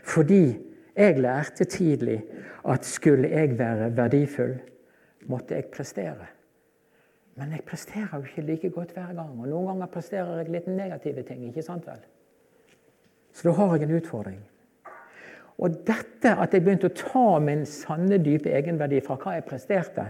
[0.05, 0.45] fordi
[0.97, 2.21] jeg lærte tidlig
[2.68, 4.55] at skulle jeg være verdifull,
[5.27, 6.29] måtte jeg prestere.
[7.35, 9.40] Men jeg presterer jo ikke like godt hver gang.
[9.40, 11.47] Og noen ganger presterer jeg litt negative ting.
[11.49, 12.03] ikke sant vel?
[13.33, 14.40] Så da har jeg en utfordring.
[15.61, 20.07] Og dette at jeg begynte å ta min sanne, dype egenverdi fra hva jeg presterte,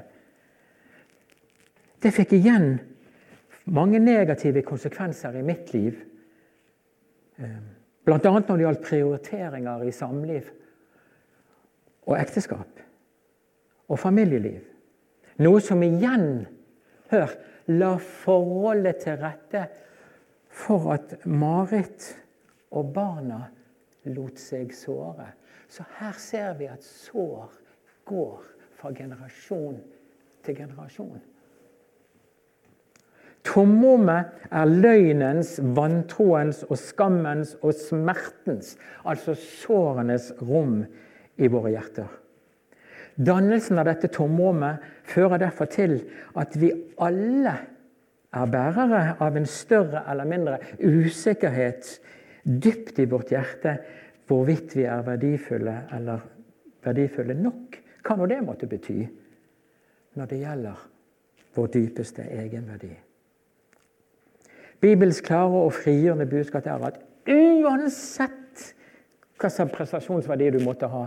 [2.03, 2.73] det fikk igjen
[3.71, 5.99] mange negative konsekvenser i mitt liv.
[7.39, 7.61] Eh,
[8.03, 8.19] Bl.a.
[8.19, 10.49] når det gjaldt prioriteringer i samliv
[12.11, 12.83] og ekteskap
[13.87, 14.65] og familieliv.
[15.43, 16.45] Noe som igjen
[17.13, 17.31] hør,
[17.71, 19.67] la forholdet til rette
[20.53, 22.09] for at Marit
[22.75, 23.45] og barna
[24.11, 25.33] lot seg såre.
[25.69, 27.53] Så her ser vi at sår
[28.09, 28.41] går
[28.79, 29.79] fra generasjon
[30.45, 31.21] til generasjon.
[33.43, 40.85] Tomrommet er løgnens, vantroens og skammens og smertens, altså sårenes rom
[41.43, 42.11] i våre hjerter.
[43.19, 45.99] Dannelsen av dette tomrommet fører derfor til
[46.39, 46.71] at vi
[47.03, 47.57] alle
[48.33, 51.99] er bærere av en større eller mindre usikkerhet
[52.43, 53.77] dypt i vårt hjerte
[54.29, 56.25] hvorvidt vi er verdifulle eller
[56.85, 57.79] verdifulle nok.
[58.03, 59.01] Hva nå det måtte bety
[60.19, 60.85] når det gjelder
[61.55, 62.93] vår dypeste egenverdi.
[64.83, 66.99] Bibels klare og frigjørende budskap er at
[67.31, 68.73] uansett
[69.39, 71.07] hva slags prestasjonsverdi du måtte ha,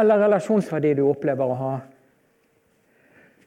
[0.00, 1.72] eller relasjonsverdi du opplever å ha,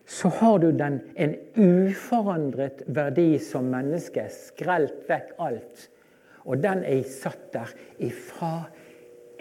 [0.06, 4.28] så har du den en uforandret verdi som menneske.
[4.30, 5.88] Skrelt vekk alt.
[6.46, 7.72] Og den er satt der
[8.06, 8.68] ifra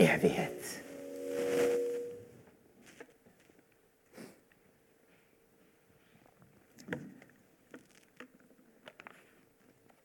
[0.00, 0.80] evighet.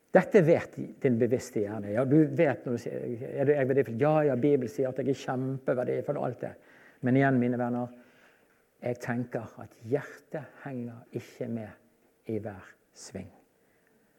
[0.09, 1.91] Dette vet din bevisste hjerne.
[1.93, 3.99] Ja, du vet når du sier er du, er verdifull?
[4.01, 6.53] Ja, ja, Bibelen sier at jeg er kjempeverdifull og alt det.
[7.05, 7.93] Men igjen, mine venner,
[8.81, 13.29] jeg tenker at hjertet henger ikke med i hver sving.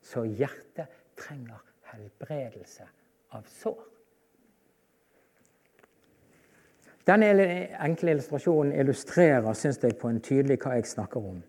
[0.01, 1.59] Så hjertet trenger
[1.93, 2.87] helbredelse
[3.37, 3.79] av sår.
[7.07, 7.31] Denne
[7.81, 11.41] enkle illustrasjonen illustrerer synes jeg, på en tydelig hva jeg snakker om.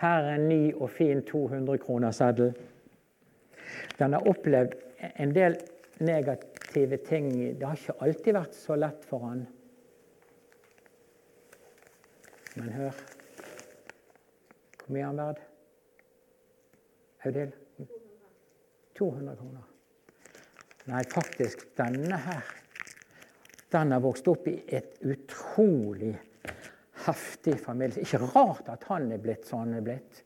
[0.00, 2.54] Her er en ny og fin 200-kronerseddel.
[3.98, 4.76] Den har opplevd
[5.10, 5.58] en del
[6.00, 7.32] negative ting.
[7.58, 9.46] Det har ikke alltid vært så lett for han.
[12.56, 13.02] Men hør
[14.80, 15.42] Hvor mye er han verd?
[17.24, 17.52] Audhild?
[18.98, 19.69] 200 kroner.
[20.88, 22.56] Nei, faktisk, denne her
[23.70, 26.16] den har vokst opp i et utrolig
[27.06, 28.02] heftig familie.
[28.02, 30.24] Ikke rart at han er blitt sånn han er blitt.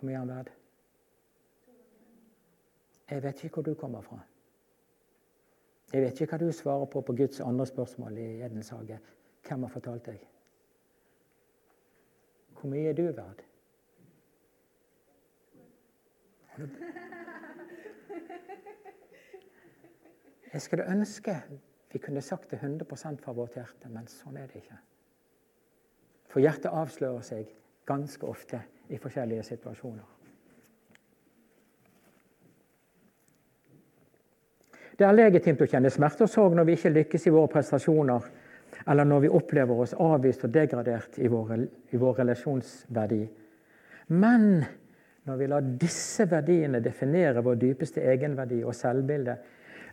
[0.00, 0.54] Er han verdt?
[3.10, 4.16] Jeg vet ikke hvor du kommer fra.
[5.90, 8.96] Jeg vet ikke hva du svarer på på Guds andre spørsmål i Edens hage.
[9.50, 10.18] Hvem har fortalt deg?
[12.54, 13.40] Hvor mye er du verd?
[20.52, 21.34] Jeg skulle ønske
[21.92, 24.76] vi kunne sagt det 100% fra vårt hjerte, men sånn er det ikke.
[26.30, 27.48] For hjertet avslører seg
[27.90, 30.06] ganske ofte i forskjellige situasjoner.
[34.94, 38.30] Det er legitimt å kjenne smerte og sorg når vi ikke lykkes i våre prestasjoner,
[38.90, 41.52] eller når vi opplever oss avvist og degradert i vår,
[41.94, 43.22] i vår relasjonsverdi.
[44.18, 44.64] Men
[45.28, 49.36] når vi lar disse verdiene definere vår dypeste egenverdi og selvbilde,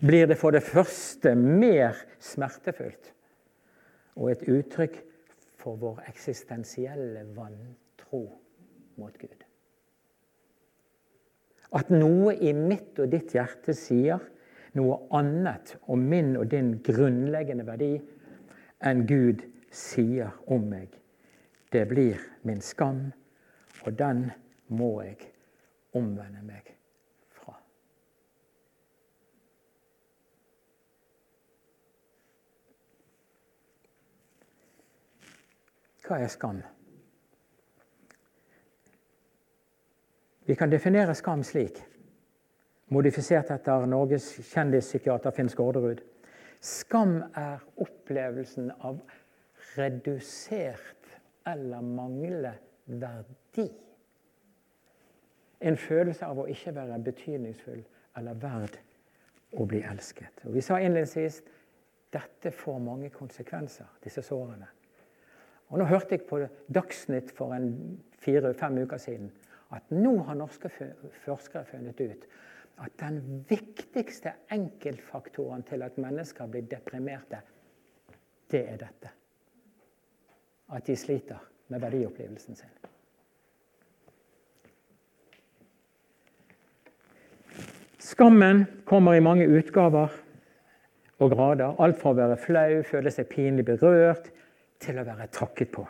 [0.02, 3.14] blir det for det første mer smertefullt
[4.18, 4.98] og et uttrykk
[5.62, 8.24] for vår eksistensielle vantro
[8.98, 9.46] mot Gud.
[11.78, 14.22] At noe i mitt og ditt hjerte sier
[14.78, 17.98] noe annet om min og din grunnleggende verdi
[18.80, 20.94] enn Gud sier om meg.
[21.72, 23.12] Det blir min skam,
[23.86, 24.30] og den
[24.68, 25.18] må jeg
[25.94, 26.72] omvende meg
[27.36, 27.58] fra.
[36.08, 36.64] Hva er skam?
[40.48, 41.82] Vi kan definere skam slik
[42.88, 46.00] modifisert etter Norges kjendispsykiater Finn Skårderud.
[46.68, 49.00] Skam er opplevelsen av
[49.78, 51.14] redusert
[51.48, 52.54] eller manglende
[52.86, 53.70] verdi.
[55.64, 57.80] En følelse av å ikke være betydningsfull
[58.20, 58.76] eller verd
[59.58, 60.44] å bli elsket.
[60.46, 61.40] Og Vi sa innledningsvis
[62.14, 64.68] dette får mange konsekvenser, disse sårene.
[65.70, 66.40] Og Nå hørte jeg på
[66.72, 67.56] Dagsnytt for
[68.24, 69.32] fire-fem uker siden
[69.76, 70.70] at nå har norske
[71.26, 72.28] forskere funnet ut
[72.78, 77.42] at den viktigste enkeltfaktoren til at mennesker blir deprimerte,
[78.52, 79.12] det er dette.
[80.74, 82.76] At de sliter med verdiopplevelsen sin.
[88.00, 90.14] Skammen kommer i mange utgaver
[91.20, 91.76] og grader.
[91.82, 94.30] Alt fra å være flau, føle seg pinlig berørt,
[94.80, 95.84] til å være tråkket på.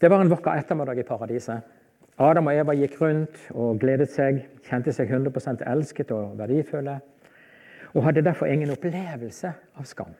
[0.00, 1.60] Det var en vakker ettermiddag i paradiset.
[2.18, 6.98] Adam og Eva gikk rundt og gledet seg, kjente seg 100% elsket og verdifulle,
[7.94, 10.14] og hadde derfor ingen opplevelse av skam.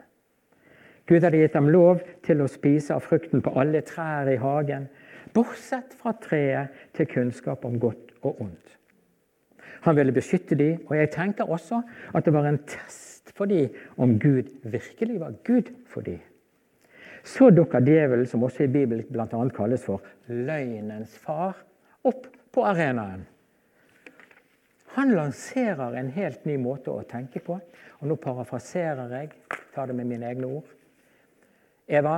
[1.06, 4.88] Gud hadde gitt dem lov til å spise av frukten på alle trær i hagen,
[5.34, 8.74] bortsett fra treet til kunnskap om godt og ondt.
[9.86, 13.70] Han ville beskytte dem, og jeg tenker også at det var en test for dem
[13.96, 16.18] om Gud virkelig var Gud for dem.
[17.28, 19.26] Så dukker djevelen, som også i Bibelen bl.a.
[19.52, 21.58] kalles for løgnens far,
[22.08, 22.24] opp
[22.54, 23.26] på arenaen.
[24.96, 27.58] Han lanserer en helt ny måte å tenke på.
[28.00, 29.30] Og nå parafraserer jeg,
[29.74, 30.72] tar det med mine egne ord.
[31.88, 32.16] Eva,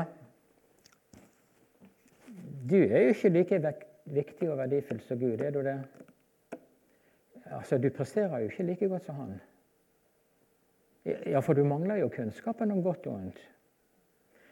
[2.71, 3.61] du er jo ikke like
[4.15, 5.79] viktig og verdifull som Gud, er du det?
[7.51, 9.39] Altså, Du presterer jo ikke like godt som han.
[11.05, 13.41] Ja, for du mangler jo kunnskapen om godt og ondt.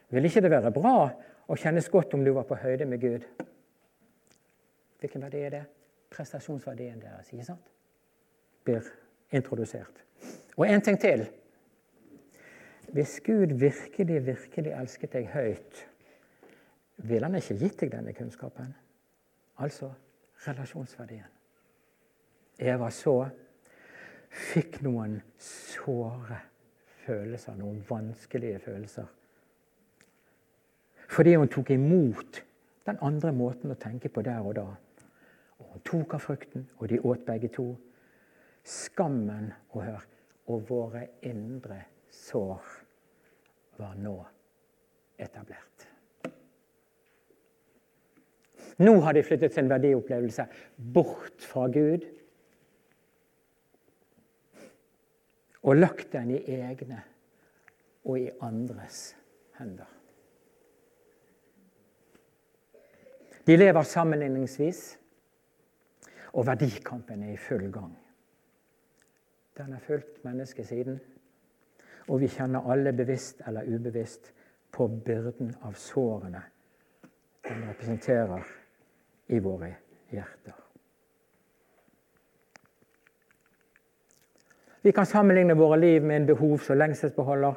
[0.08, 0.94] Vil ikke det være bra
[1.48, 3.26] å kjennes godt om du var på høyde med Gud?
[4.98, 5.64] Hvilken verdi er det?
[6.08, 7.66] Prestasjonsverdien deres, ikke sant?
[8.64, 8.86] Blir
[9.36, 10.00] introdusert.
[10.56, 11.26] Og en ting til.
[12.96, 15.82] Hvis Gud virkelig, virkelig elsket deg høyt,
[17.04, 18.72] ville han ikke gitt deg denne kunnskapen.
[19.60, 19.90] Altså
[20.46, 21.28] relasjonsverdien.
[22.58, 23.20] Eva så
[24.32, 26.40] fikk noen såre
[27.04, 29.17] følelser, noen vanskelige følelser
[31.08, 32.42] fordi hun tok imot
[32.88, 34.66] den andre måten å tenke på der og da.
[35.58, 37.72] Og Hun tok av frukten, og de åt begge to.
[38.64, 40.04] Skammen og hør,
[40.46, 41.82] og våre indre
[42.12, 42.74] sår
[43.78, 44.16] var nå
[45.18, 45.86] etablert.
[48.78, 50.46] Nå har de flyttet sin verdiopplevelse
[50.94, 52.06] bort fra Gud
[55.66, 57.00] og lagt den i egne
[58.04, 59.16] og i andres
[59.58, 59.97] hender.
[63.48, 64.98] De lever sammenligningsvis,
[66.32, 67.94] og verdikampen er i full gang.
[69.56, 70.98] Den har fulgt mennesket siden,
[72.08, 74.34] og vi kjenner alle bevisst eller ubevisst
[74.72, 76.42] på byrden av sårene
[77.48, 78.44] den representerer
[79.32, 79.70] i våre
[80.12, 80.60] hjerter.
[84.84, 87.54] Vi kan sammenligne våre liv med en behovs- og lengselsbeholder.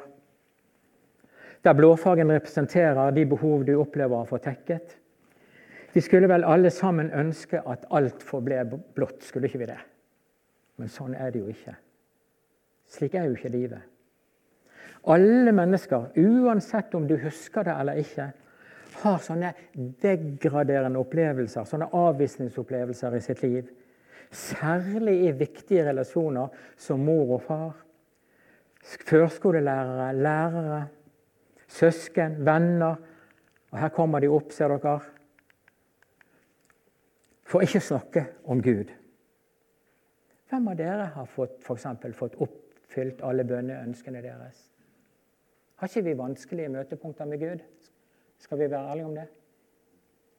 [1.64, 4.96] Der blåfargen representerer de behov du opplever å få tekket.
[5.92, 8.64] Vi skulle vel alle sammen ønske at alt forble
[8.96, 9.80] blått, skulle ikke vi det?
[10.80, 11.74] Men sånn er det jo ikke.
[12.92, 13.82] Slik er jo ikke livet.
[15.12, 18.30] Alle mennesker, uansett om du husker det eller ikke,
[19.02, 19.52] har sånne
[20.02, 23.70] degraderende opplevelser, sånne avvisningsopplevelser i sitt liv.
[24.32, 27.72] Særlig i viktige relasjoner som mor og far,
[28.82, 30.82] førskolelærere, lærere,
[31.68, 32.96] søsken, venner.
[33.72, 35.11] Og her kommer de opp, ser dere.
[37.52, 38.88] For ikke å snakke om Gud.
[40.48, 44.62] Hvem av dere har fått, for eksempel, fått oppfylt alle bønneønskene deres?
[45.76, 47.66] Har ikke vi vanskelige møtepunkter med Gud?
[48.40, 49.26] Skal vi være ærlige om det?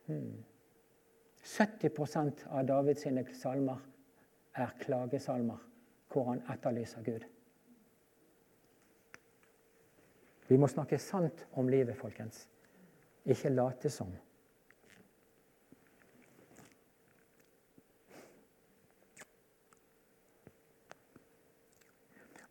[0.08, 0.42] Hmm.
[1.44, 3.06] 70% av Davids
[3.38, 3.86] salmer
[4.56, 5.62] er klagesalmer
[6.10, 7.30] hvor han etterlyser Gud.
[10.50, 12.48] Vi må snakke sant om livet, folkens.
[13.26, 14.10] Ikke late som.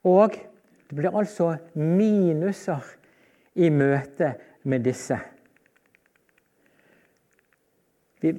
[0.09, 0.35] Og
[0.89, 2.83] det blir altså minuser
[3.55, 4.33] i møte
[4.65, 5.19] med disse.
[8.23, 8.33] Vi,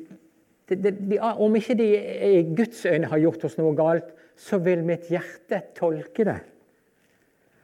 [0.70, 1.88] det, det, vi, om ikke de
[2.30, 6.40] i Guds øyne har gjort oss noe galt, så vil mitt hjerte tolke det.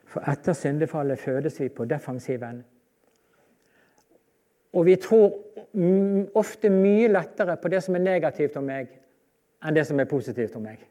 [0.09, 2.63] For etter syndefallet fødes vi på defensiven.
[4.73, 5.37] Og vi tror
[6.37, 8.89] ofte mye lettere på det som er negativt om meg,
[9.65, 10.81] enn det som er positivt om meg.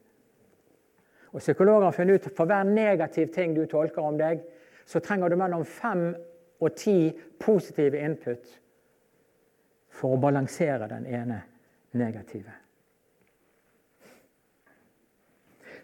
[1.32, 4.40] Og Psykologer har funnet ut at for hver negativ ting du tolker om deg,
[4.88, 6.14] så trenger du mellom fem
[6.60, 7.10] og ti
[7.40, 8.54] positive input
[9.92, 11.42] for å balansere den ene
[11.98, 12.54] negative.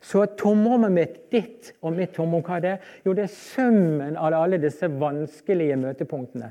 [0.05, 2.75] Så tomrommet mitt, ditt og mitt tomrom, hva er det?
[3.07, 6.51] Jo, det er summen av alle disse vanskelige møtepunktene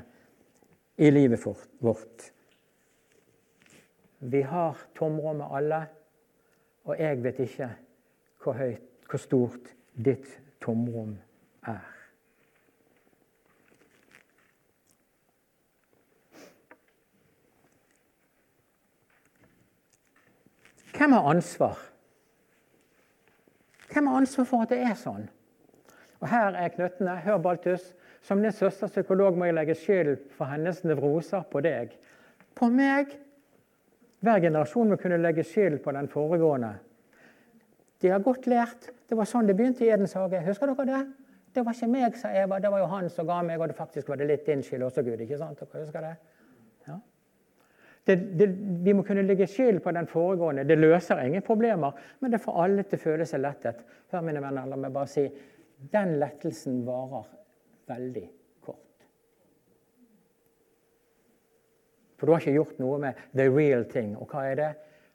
[0.98, 1.44] i livet
[1.82, 2.30] vårt.
[4.24, 5.80] Vi har tomrommet alle,
[6.88, 7.70] og jeg vet ikke
[8.44, 10.28] hvor høyt, hvor stort ditt
[10.62, 11.16] tomrom
[11.66, 11.82] er.
[20.94, 21.78] Hvem har ansvar?
[23.92, 25.26] Hvem har ansvar for at det er sånn?
[26.22, 27.16] Og Her er knøttene.
[27.24, 27.92] Hør, Baltus.
[28.24, 31.92] Som din søsters psykolog må jeg legge skyld for hennes nevroser på deg.
[32.56, 33.10] På meg?
[34.24, 36.78] Hver generasjon må kunne legge skyld på den foregående.
[38.04, 38.90] De har godt lært.
[39.08, 40.42] Det var sånn det begynte i Edens hage.
[40.44, 41.02] Husker dere det?
[41.56, 42.58] Det var ikke meg, sa Eva.
[42.60, 44.82] Det var jo han som ga meg, og det faktisk var det litt din skyld
[44.84, 45.22] også, Gud.
[45.24, 45.62] ikke sant?
[45.62, 46.10] Dere husker det?
[46.84, 46.98] Ja.
[48.04, 48.48] Det, det,
[48.84, 50.66] vi må kunne legge skyld på den foregående.
[50.68, 53.80] Det løser ingen problemer, men det får alle til å føle seg lettet.
[54.12, 55.24] Hør, mine venner, la meg bare si
[55.94, 57.30] den lettelsen varer
[57.88, 58.26] veldig
[58.66, 59.06] kort.
[62.18, 64.12] For du har ikke gjort noe med the real thing.
[64.20, 64.70] Og hva er det?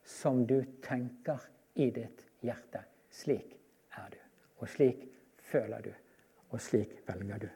[0.09, 1.45] Som du tenker
[1.77, 2.83] i ditt hjerte.
[3.11, 3.55] Slik
[3.97, 4.19] er du.
[4.59, 5.05] Og slik
[5.51, 5.91] føler du.
[6.49, 7.49] Og slik velger du.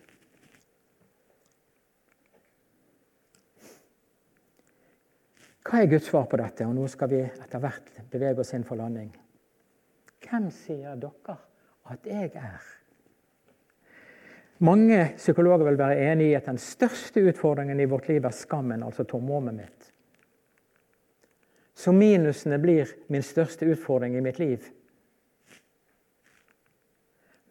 [5.64, 6.68] Hva er Guds svar på dette?
[6.68, 9.14] Og nå skal vi etter hvert bevege oss inn for landing.
[10.24, 11.38] Hvem sier dere
[11.92, 12.72] at jeg er?
[14.64, 18.84] Mange psykologer vil være enig i at den største utfordringen i vårt liv er skammen,
[18.84, 19.93] altså tomrommet mitt.
[21.74, 24.66] Så minusene blir min største utfordring i mitt liv.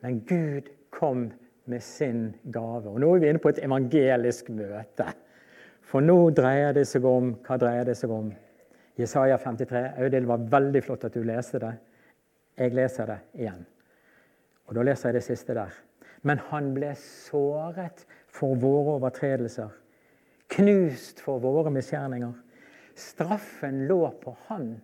[0.03, 1.31] Men Gud kom
[1.65, 2.89] med sin gave.
[2.91, 5.09] Og Nå er vi inne på et evangelisk møte.
[5.83, 8.31] For nå dreier det seg om Hva dreier det seg om?
[8.99, 9.83] Jesaja 53.
[9.99, 11.73] Audhild, var veldig flott at du leste det.
[12.61, 13.63] Jeg leser det igjen.
[14.69, 15.73] Og da leser jeg det siste der.
[16.23, 19.73] Men han ble såret for våre overtredelser,
[20.53, 22.35] knust for våre misgjerninger.
[23.03, 24.77] Straffen lå på han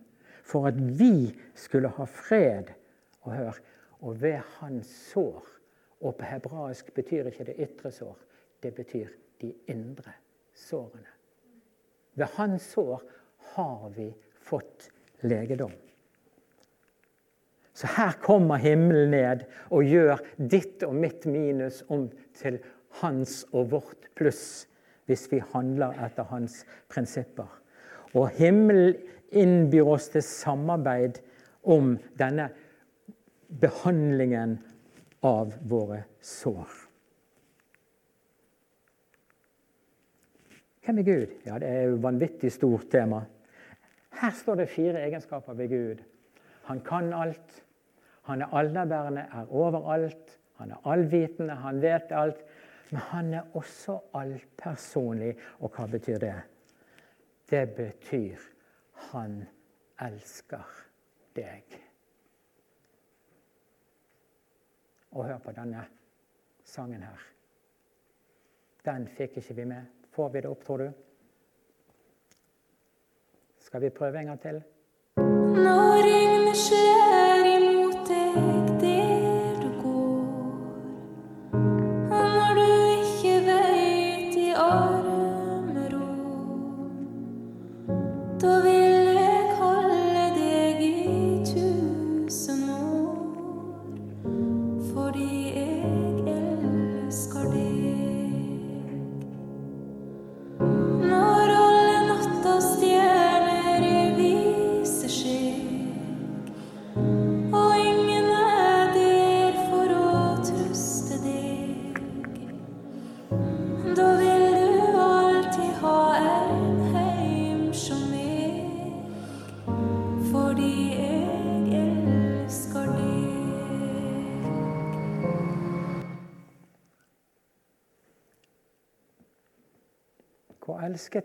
[0.49, 2.73] for at vi skulle ha fred.
[3.21, 3.59] Og hør,
[3.99, 5.55] og ved hans sår
[5.99, 8.15] Og på hebraisk betyr ikke det ytre sår,
[8.63, 9.09] det betyr
[9.41, 10.13] de indre
[10.55, 11.11] sårene.
[12.15, 13.03] Ved hans sår
[13.55, 14.05] har vi
[14.39, 14.87] fått
[15.27, 15.73] legedom.
[17.73, 22.07] Så her kommer himmelen ned og gjør ditt og mitt minus om
[22.39, 22.61] til
[23.03, 24.67] hans og vårt pluss,
[25.03, 27.58] hvis vi handler etter hans prinsipper.
[28.17, 28.95] Og himmelen
[29.29, 31.19] innbyr oss til samarbeid
[31.63, 32.49] om denne
[33.61, 34.57] behandlingen
[35.25, 36.69] av våre sår.
[40.85, 41.33] Hvem er Gud?
[41.45, 43.21] Ja, Det er et vanvittig stort tema.
[44.21, 45.99] Her står det fire egenskaper ved Gud.
[46.63, 47.63] Han kan alt.
[48.21, 50.39] Han er allnærværende, er overalt.
[50.57, 52.41] Han er allvitende, han vet alt.
[52.89, 55.35] Men han er også allpersonlig.
[55.59, 56.33] Og hva betyr det?
[57.49, 58.37] Det betyr
[59.11, 59.45] han
[60.01, 60.65] elsker
[61.35, 61.63] deg.
[65.11, 65.85] Og hør på denne
[66.65, 67.23] sangen her.
[68.85, 69.89] Den fikk ikke vi med.
[70.13, 70.89] Får vi det opp, tror du?
[73.59, 74.61] Skal vi prøve en gang til?
[75.17, 76.88] Når regnet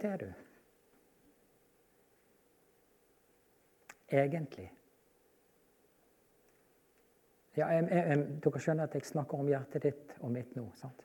[0.05, 0.33] sint er du?
[4.09, 4.73] Egentlig.
[7.57, 10.67] Ja, jeg, jeg, dere skjønner at jeg snakker om hjertet ditt og mitt nå.
[10.75, 11.05] sant?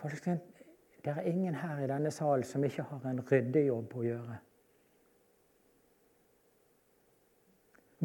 [0.00, 4.38] Det er ingen her i denne salen som ikke har en ryddejobb å gjøre.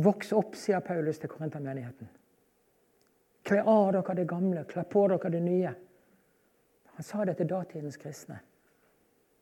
[0.03, 2.09] Voks opp, sier Paulus til Korintermenigheten.
[3.45, 5.73] Kle av dere det gamle, kle på dere det nye.
[6.95, 8.39] Han sa det til datidens kristne,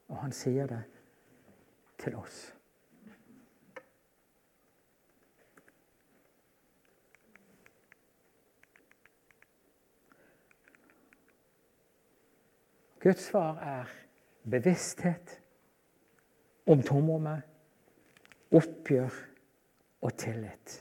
[0.10, 0.82] og han sier det
[2.04, 2.42] til oss.
[13.04, 13.90] Guds svar er
[14.48, 15.40] bevissthet
[16.72, 17.44] om tomrommet,
[18.52, 19.20] oppgjør
[20.04, 20.80] og tillit.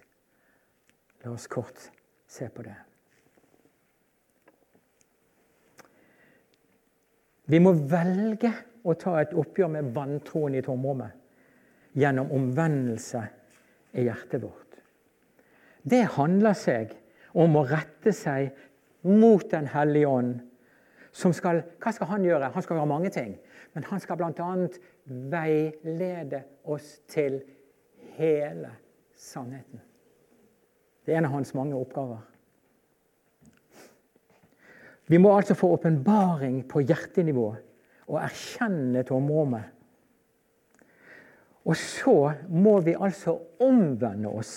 [1.25, 1.91] La oss kort
[2.31, 2.79] se på det.
[7.53, 8.49] Vi må velge
[8.89, 11.19] å ta et oppgjør med vantroen i tomrommet
[12.01, 13.21] gjennom omvendelse
[13.93, 14.79] i hjertet vårt.
[15.85, 16.95] Det handler seg
[17.37, 18.55] om å rette seg
[19.05, 20.35] mot Den hellige ånd.
[21.13, 22.53] Skal, hva skal han gjøre?
[22.55, 23.35] Han skal gjøre mange ting.
[23.75, 24.51] Men han skal bl.a.
[25.33, 27.41] veilede oss til
[28.17, 28.71] hele
[29.17, 29.83] sannheten.
[31.05, 32.23] Det er en av hans mange oppgaver.
[35.11, 37.49] Vi må altså få åpenbaring på hjertenivå
[38.09, 39.71] og erkjenne tomrommet.
[41.63, 44.55] Og så må vi altså omvende oss.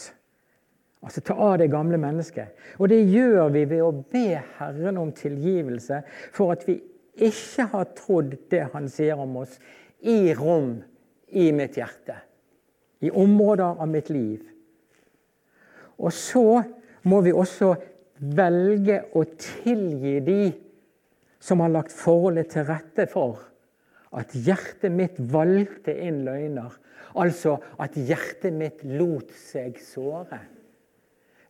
[1.05, 2.55] Altså ta av det gamle mennesket.
[2.81, 6.01] Og det gjør vi ved å be Herren om tilgivelse
[6.33, 6.79] for at vi
[7.25, 9.59] ikke har trodd det han sier om oss,
[10.01, 10.79] i rom
[11.29, 12.17] i mitt hjerte.
[13.05, 14.41] I områder av mitt liv.
[16.01, 16.63] Og så
[17.05, 17.75] må vi også
[18.19, 20.39] velge å tilgi de
[21.43, 23.43] som har lagt forholdet til rette for
[24.15, 26.71] at hjertet mitt valgte inn løgner.
[27.19, 30.39] Altså at hjertet mitt lot seg såre.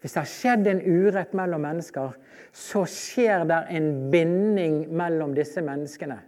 [0.01, 2.11] Hvis det har skjedd en urett mellom mennesker,
[2.53, 6.19] så skjer det en binding mellom disse menneskene.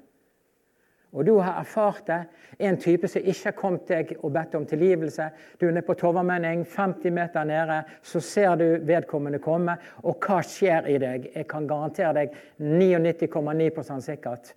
[1.15, 2.19] Og du har erfart det.
[2.59, 5.29] En type som ikke har kommet deg og bedt om tilgivelse.
[5.59, 7.81] Du er nede på Tovermenning, 50 meter nede.
[8.01, 11.29] Så ser du vedkommende komme, og hva skjer i deg?
[11.35, 14.55] Jeg kan garantere deg 99,9% sikkert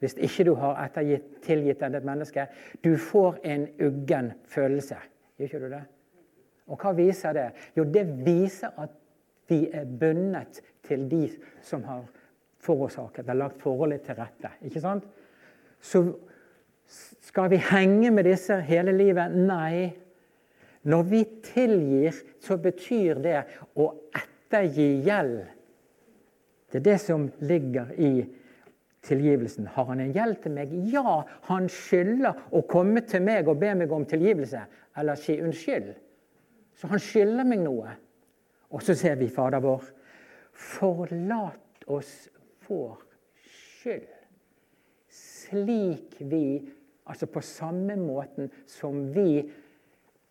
[0.00, 2.46] hvis ikke du har ettergitt, tilgitt et menneske.
[2.80, 4.96] Du får en uggen følelse.
[5.36, 5.82] Gjør ikke du det?
[6.70, 7.46] Og hva viser det?
[7.76, 8.94] Jo, det viser at
[9.50, 11.26] vi er bundet til de
[11.66, 12.06] som har
[12.64, 14.54] forårsaket eller lagt forholdet til rette.
[14.64, 15.04] Ikke sant?
[15.80, 16.04] Så
[17.30, 19.32] skal vi henge med disse hele livet?
[19.32, 19.92] Nei.
[20.82, 23.38] Når vi tilgir, så betyr det
[23.76, 25.40] å ettergi gjeld.
[26.70, 28.12] Det er det som ligger i
[29.04, 29.68] tilgivelsen.
[29.74, 30.72] Har han en gjeld til meg?
[30.92, 34.62] Ja, han skylder å komme til meg og be meg om tilgivelse.
[34.98, 35.92] Eller si unnskyld.
[36.80, 37.96] Så han skylder meg noe.
[38.70, 39.84] Og så ser vi Fader vår.
[40.54, 42.14] Forlat oss
[42.68, 42.96] vår
[43.44, 44.19] skyld
[45.50, 46.70] slik vi,
[47.06, 49.42] altså på samme måten som vi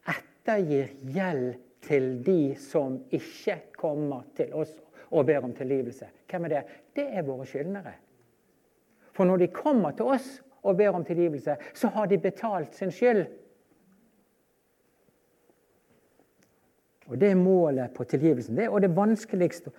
[0.07, 4.73] ettergir gjeld til de som ikke kommer til oss
[5.09, 6.07] og ber om tilgivelse.
[6.29, 6.63] Hvem er det?
[6.95, 7.93] Det er våre skyldnere.
[9.11, 12.91] For når de kommer til oss og ber om tilgivelse, så har de betalt sin
[12.91, 13.25] skyld.
[17.07, 18.57] Og Det er målet på tilgivelsen.
[18.57, 19.71] Det er det vanskeligste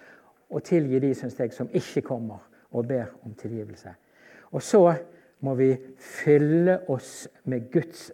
[0.51, 3.95] å tilgi de synes jeg, som ikke kommer og ber om tilgivelse.
[4.51, 4.95] Og så
[5.41, 8.11] må vi fylle oss med Guds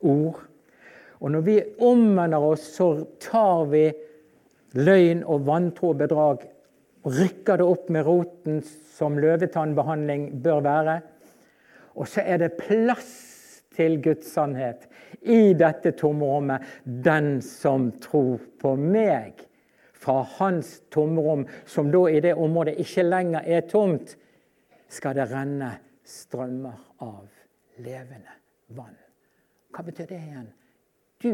[0.00, 0.42] ord.
[1.20, 2.90] Og når vi omvender oss, så
[3.22, 3.86] tar vi
[4.76, 6.44] løgn og vantro og bedrag
[7.06, 8.60] og rykker det opp med roten,
[8.96, 10.96] som løvetannbehandling bør være.
[11.96, 13.12] Og så er det plass
[13.76, 14.88] til Guds sannhet
[15.22, 16.64] i dette tomrommet.
[16.84, 19.38] Den som tror på meg.
[19.96, 24.16] Fra hans tomrom, som da i det området ikke lenger er tomt,
[24.96, 25.70] skal det renne
[26.06, 27.28] strømmer av
[27.84, 28.36] levende
[28.76, 28.96] vann.
[29.74, 30.48] Hva betyr det igjen?
[31.20, 31.32] Du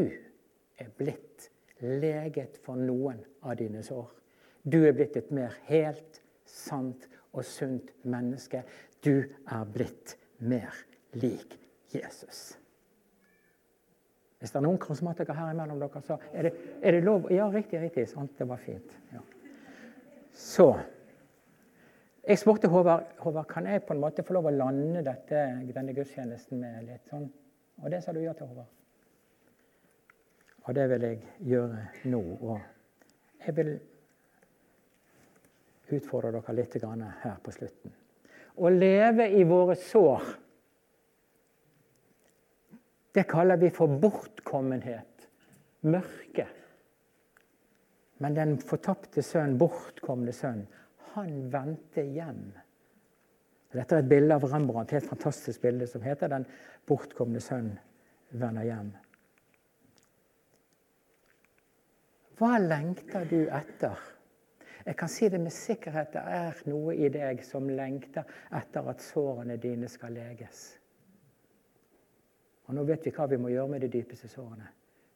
[0.79, 1.49] er blitt
[1.83, 4.09] leget for noen av dine sår.
[4.63, 8.63] Du er blitt et mer helt, sant og sunt menneske.
[9.03, 10.75] Du er blitt mer
[11.19, 11.57] lik
[11.93, 12.53] Jesus.
[14.39, 16.53] Hvis det er noen karismatikere her imellom dere, så er det,
[16.83, 18.09] er det lov Ja, riktig, riktig.
[18.11, 18.97] Sant, det var fint.
[19.13, 19.21] Ja.
[20.35, 20.73] Så
[22.23, 25.41] jeg spurte Håvard, Håvard kan jeg på en måte få lov å lande dette,
[25.75, 27.27] denne gudstjenesten med litt sånn
[27.83, 28.69] Og det sa du ja til, Håvard.
[30.63, 31.17] Og det vil jeg
[31.49, 32.21] gjøre nå.
[32.39, 32.61] òg.
[33.45, 33.73] jeg vil
[35.97, 36.77] utfordre dere litt
[37.23, 37.91] her på slutten.
[38.55, 40.23] Å leve i våre sår,
[43.13, 45.27] det kaller vi for bortkommenhet.
[45.81, 46.47] Mørke.
[48.23, 50.63] Men den fortapte sønn, bortkomne sønn,
[51.13, 52.45] han vendte hjem
[53.73, 56.45] Dette er et bilde av Rembrandt, helt fantastisk bilde som heter 'Den
[56.85, 57.71] bortkomne sønn
[58.29, 58.91] vender hjem'.
[62.37, 63.97] Hva lengter du etter?
[64.85, 66.13] Jeg kan si det med sikkerhet.
[66.13, 70.79] Det er noe i deg som lengter etter at sårene dine skal leges.
[72.65, 74.67] Og nå vet vi hva vi må gjøre med de dypeste sårene.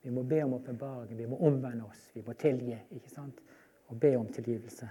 [0.02, 2.78] Vi må be om åpenbaring, vi må omvende oss, vi må tilgi.
[2.92, 3.42] ikke sant?
[3.88, 4.90] Og be om tilgivelse.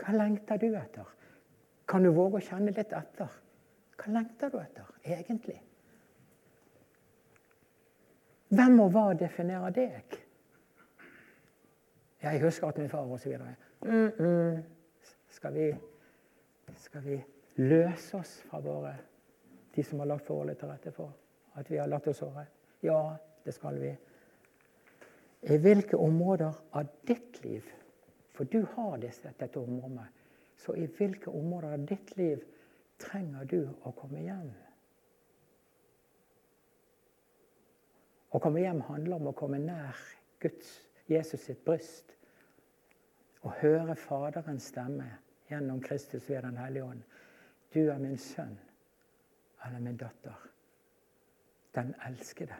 [0.00, 1.08] Hva lengter du etter?
[1.88, 3.32] Kan du våge å kjenne litt etter?
[3.96, 5.56] Hva lengter du etter, egentlig?
[8.56, 10.16] Hvem og hva definerer deg?
[12.22, 13.38] Jeg husker at min far osv.
[13.82, 14.62] Mm -mm.
[15.28, 15.74] Skal, vi,
[16.74, 17.24] skal vi
[17.56, 18.96] løse oss fra våre
[19.74, 21.12] de som har lagt forholdet til rette for
[21.54, 22.46] at vi har latt oss såre?
[22.82, 23.96] Ja, det skal vi.
[25.42, 27.64] I hvilke områder av ditt liv
[28.36, 30.06] For du har dette, dette området.
[30.56, 32.44] Så i hvilke områder av ditt liv
[33.00, 34.50] trenger du å komme hjem?
[38.36, 40.00] Å komme hjem handler om å komme nær
[40.42, 40.68] Guds,
[41.08, 42.12] Jesus sitt bryst.
[43.46, 45.06] Å høre Faderens stemme
[45.48, 47.04] gjennom Kristus ved Den hellige ånd.
[47.72, 48.56] Du er min sønn
[49.64, 50.36] eller min datter.
[51.76, 52.56] Den elskede.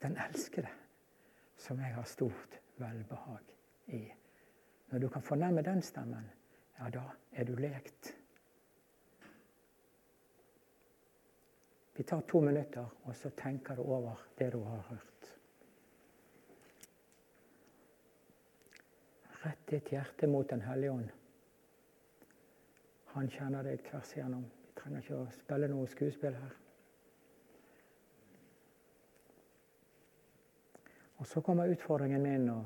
[0.00, 0.72] Den elskede
[1.60, 3.53] som jeg har stort velbehag
[3.86, 4.12] i.
[4.90, 6.30] Når du kan fornemme den stemmen,
[6.78, 8.14] ja, da er du lekt.
[11.96, 15.30] Vi tar to minutter, og så tenker du over det du har hørt.
[19.44, 21.10] Rett ditt hjerte mot Den hellige ånd.
[23.14, 24.44] Han kjenner deg tvers igjennom.
[24.44, 26.54] Vi trenger ikke å spille noe skuespill her.
[31.22, 32.64] Og så kommer utfordringen min og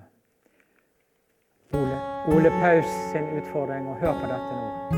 [1.72, 1.96] Ole,
[2.28, 3.88] Ole Paus sin utfordring.
[3.88, 4.97] Og hør på dette nå.